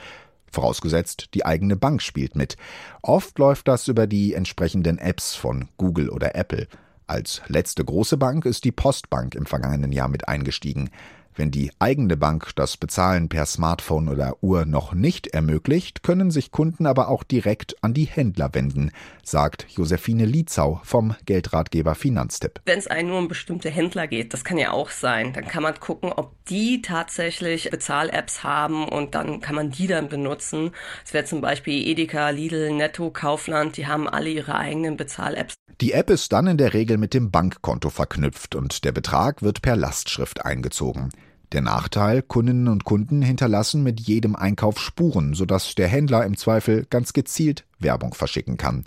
Vorausgesetzt, 0.53 1.31
die 1.35 1.45
eigene 1.45 1.75
Bank 1.75 2.01
spielt 2.01 2.37
mit. 2.37 2.57
Oft 3.03 3.37
läuft 3.41 3.67
das 3.67 3.89
über 3.89 4.07
die 4.07 4.35
entsprechenden 4.35 4.99
Apps 4.99 5.35
von 5.35 5.69
Google 5.79 6.11
oder 6.11 6.37
Apple. 6.37 6.69
Als 7.09 7.43
letzte 7.49 7.85
große 7.85 8.17
Bank 8.17 8.47
ist 8.47 8.63
die 8.63 8.71
Postbank 8.71 9.35
im 9.35 9.47
vergangenen 9.47 9.91
Jahr 9.91 10.07
mit 10.07 10.29
eingestiegen. 10.29 10.91
Wenn 11.37 11.51
die 11.51 11.73
eigene 11.81 12.17
Bank 12.17 12.51
das 12.55 12.77
Bezahlen 12.77 13.29
per 13.29 13.45
Smartphone 13.47 14.09
oder 14.09 14.37
Uhr 14.41 14.67
noch 14.67 14.95
nicht 14.95 15.27
ermöglicht, 15.27 16.05
können 16.05 16.31
sich 16.31 16.53
Kunden 16.53 16.87
aber 16.87 17.09
auch 17.09 17.25
direkt 17.25 17.83
an 17.83 17.93
die 17.93 18.05
Händler 18.05 18.51
wenden, 18.55 18.93
sagt 19.25 19.67
Josephine 19.69 20.27
Lietzau 20.27 20.81
vom 20.85 21.17
Geldratgeber 21.27 21.97
Finanztipp. 21.97 22.61
Wenn 22.67 22.79
es 22.79 22.87
einen 22.87 23.09
nur 23.09 23.19
um 23.19 23.27
bestimmte 23.27 23.69
Händler 23.69 24.07
geht, 24.07 24.33
das 24.33 24.45
kann 24.45 24.59
ja 24.59 24.71
auch 24.71 24.91
sein, 24.91 25.33
dann 25.33 25.49
kann 25.49 25.65
man 25.65 25.75
gucken, 25.81 26.13
ob 26.13 26.33
die 26.45 26.83
tatsächlich 26.83 27.69
Bezahl-Apps 27.71 28.45
haben 28.45 28.89
und 28.89 29.17
dann 29.17 29.41
kann 29.41 29.57
man 29.57 29.73
die 29.73 29.89
dann 29.89 30.09
benutzen. 30.09 30.71
Es 31.05 31.13
wäre 31.15 31.25
zum 31.25 31.41
Beispiel 31.41 31.85
Edeka, 31.89 32.31
Lidl, 32.31 32.73
Netto, 32.73 33.11
Kaufland, 33.11 33.77
die 33.77 33.89
haben 33.89 34.09
alle 34.09 34.31
ihre 34.31 34.55
eigenen 34.55 34.97
Bezahl-Apps. 34.97 35.55
Die 35.81 35.93
App 35.93 36.11
ist 36.11 36.33
dann 36.33 36.47
in 36.47 36.59
der 36.59 36.73
Regel 36.73 36.99
mit 36.99 37.15
dem 37.15 37.33
Bankkonto 37.33 37.91
verknüpft 37.91 38.55
und 38.55 38.85
der 38.85 38.93
Betrag 38.93 39.43
wird 39.43 39.61
per 39.61 39.75
Lastschrift 39.75 40.45
eingezogen. 40.45 41.11
Der 41.53 41.63
Nachteil, 41.63 42.23
Kundinnen 42.23 42.69
und 42.69 42.85
Kunden 42.85 43.23
hinterlassen 43.23 43.83
mit 43.83 44.01
jedem 44.01 44.35
Einkauf 44.35 44.81
Spuren, 44.81 45.35
sodass 45.35 45.75
der 45.75 45.89
Händler 45.89 46.25
im 46.25 46.37
Zweifel 46.37 46.87
ganz 46.89 47.13
gezielt 47.13 47.65
Werbung 47.79 48.15
verschicken 48.15 48.57
kann. 48.57 48.85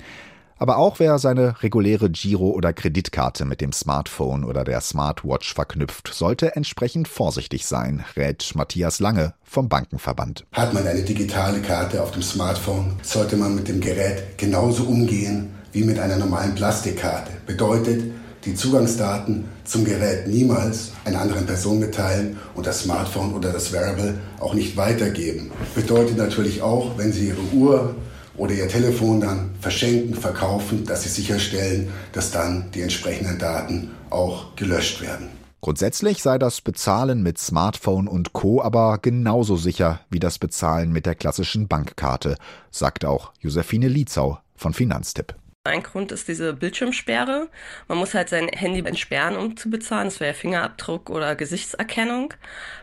Aber 0.59 0.77
auch 0.77 0.99
wer 0.99 1.19
seine 1.19 1.61
reguläre 1.61 2.09
Giro- 2.09 2.49
oder 2.49 2.73
Kreditkarte 2.73 3.45
mit 3.45 3.61
dem 3.61 3.71
Smartphone 3.71 4.43
oder 4.43 4.63
der 4.63 4.81
Smartwatch 4.81 5.53
verknüpft, 5.53 6.11
sollte 6.11 6.55
entsprechend 6.55 7.07
vorsichtig 7.07 7.67
sein, 7.67 8.03
rät 8.15 8.53
Matthias 8.55 8.99
Lange 8.99 9.35
vom 9.43 9.69
Bankenverband. 9.69 10.45
Hat 10.51 10.73
man 10.73 10.87
eine 10.87 11.03
digitale 11.03 11.61
Karte 11.61 12.01
auf 12.01 12.11
dem 12.11 12.23
Smartphone, 12.23 12.93
sollte 13.03 13.37
man 13.37 13.53
mit 13.53 13.67
dem 13.67 13.81
Gerät 13.81 14.37
genauso 14.37 14.83
umgehen 14.83 15.53
wie 15.73 15.83
mit 15.83 15.99
einer 15.99 16.17
normalen 16.17 16.55
Plastikkarte. 16.55 17.31
Bedeutet, 17.45 18.05
die 18.47 18.55
Zugangsdaten 18.55 19.43
zum 19.65 19.83
Gerät 19.83 20.27
niemals 20.27 20.91
einer 21.03 21.19
anderen 21.21 21.45
Person 21.45 21.79
mitteilen 21.79 22.37
und 22.55 22.65
das 22.65 22.83
Smartphone 22.83 23.33
oder 23.33 23.51
das 23.51 23.73
Wearable 23.73 24.17
auch 24.39 24.53
nicht 24.53 24.77
weitergeben. 24.77 25.51
Bedeutet 25.75 26.17
natürlich 26.17 26.61
auch, 26.61 26.97
wenn 26.97 27.11
Sie 27.11 27.27
Ihre 27.27 27.41
Uhr 27.53 27.95
oder 28.37 28.53
Ihr 28.53 28.69
Telefon 28.69 29.19
dann 29.19 29.49
verschenken, 29.59 30.15
verkaufen, 30.15 30.85
dass 30.85 31.03
Sie 31.03 31.09
sicherstellen, 31.09 31.89
dass 32.13 32.31
dann 32.31 32.71
die 32.73 32.81
entsprechenden 32.81 33.37
Daten 33.37 33.91
auch 34.09 34.55
gelöscht 34.55 35.01
werden. 35.01 35.27
Grundsätzlich 35.59 36.23
sei 36.23 36.37
das 36.37 36.61
Bezahlen 36.61 37.23
mit 37.23 37.39
Smartphone 37.39 38.07
und 38.07 38.31
Co. 38.31 38.61
aber 38.61 38.99
genauso 38.99 39.57
sicher 39.57 39.99
wie 40.09 40.19
das 40.19 40.39
Bezahlen 40.39 40.93
mit 40.93 41.05
der 41.05 41.15
klassischen 41.15 41.67
Bankkarte, 41.67 42.37
sagt 42.71 43.03
auch 43.03 43.33
Josephine 43.41 43.89
Lietzau 43.89 44.37
von 44.55 44.73
Finanztipp. 44.73 45.35
Ein 45.67 45.83
Grund 45.83 46.11
ist 46.11 46.27
diese 46.27 46.53
Bildschirmsperre. 46.53 47.49
Man 47.87 47.97
muss 47.97 48.13
halt 48.13 48.29
sein 48.29 48.47
Handy 48.47 48.79
entsperren, 48.79 49.35
um 49.35 49.57
zu 49.57 49.69
bezahlen. 49.69 50.05
Das 50.05 50.19
wäre 50.19 50.33
Fingerabdruck 50.33 51.09
oder 51.09 51.35
Gesichtserkennung. 51.35 52.33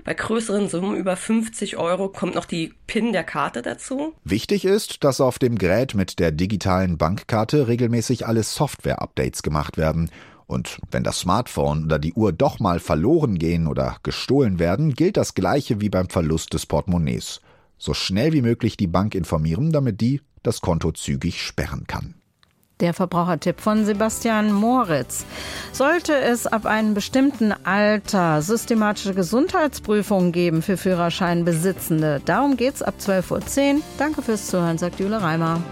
Bei 0.05 0.15
größeren 0.15 0.69
Summen 0.69 0.97
über 0.97 1.17
50 1.17 1.77
Euro 1.77 2.09
kommt 2.09 2.35
noch 2.35 2.45
die 2.45 2.75
PIN 2.87 3.13
der 3.13 3.25
Karte 3.25 3.63
dazu. 3.63 4.15
Wichtig 4.25 4.65
ist, 4.65 5.05
dass 5.05 5.21
auf 5.21 5.39
dem 5.39 5.59
Gerät 5.59 5.95
mit 5.95 6.19
der 6.19 6.33
digitalen 6.33 6.99
Bankkarte 6.99 7.69
regelmäßig 7.69 8.27
alle 8.27 8.43
Software-Updates 8.43 9.43
gemacht 9.43 9.77
werden. 9.77 10.11
Und 10.47 10.79
wenn 10.91 11.05
das 11.05 11.21
Smartphone 11.21 11.85
oder 11.85 11.99
die 11.99 12.13
Uhr 12.13 12.33
doch 12.33 12.61
mal 12.61 12.79
verloren 12.79 13.39
gehen 13.39 13.67
oder 13.67 13.97
gestohlen 14.03 14.59
werden, 14.59 14.95
gilt 14.95 15.17
das 15.17 15.35
gleiche 15.35 15.81
wie 15.81 15.89
beim 15.89 16.09
Verlust 16.09 16.53
des 16.53 16.67
Portemonnaies. 16.67 17.41
So 17.79 17.95
schnell 17.95 18.33
wie 18.33 18.43
möglich 18.43 18.77
die 18.77 18.87
Bank 18.87 19.15
informieren, 19.15 19.73
damit 19.73 20.01
die 20.01 20.21
das 20.43 20.61
Konto 20.61 20.93
zügig 20.93 21.43
sperren 21.43 21.87
kann. 21.87 22.15
Der 22.85 22.93
Verbrauchertipp 22.93 23.63
von 23.63 23.87
Sebastian 23.87 24.53
Moritz. 24.53 25.25
Sollte 25.73 26.15
es 26.19 26.47
ab 26.47 26.67
einem 26.67 26.93
bestimmten 26.93 27.55
Alter 27.65 28.43
systematische 28.43 29.15
Gesundheitsprüfungen 29.15 30.33
geben 30.33 30.61
für 30.61 30.77
Führerscheinbesitzende? 30.77 32.21
Darum 32.27 32.59
geht's 32.59 32.83
ab 32.83 32.97
12.10 33.01 33.77
Uhr. 33.77 33.81
Danke 33.97 34.21
fürs 34.21 34.49
Zuhören, 34.49 34.77
sagt 34.77 35.01
Jule 35.01 35.23
Reimer. 35.23 35.63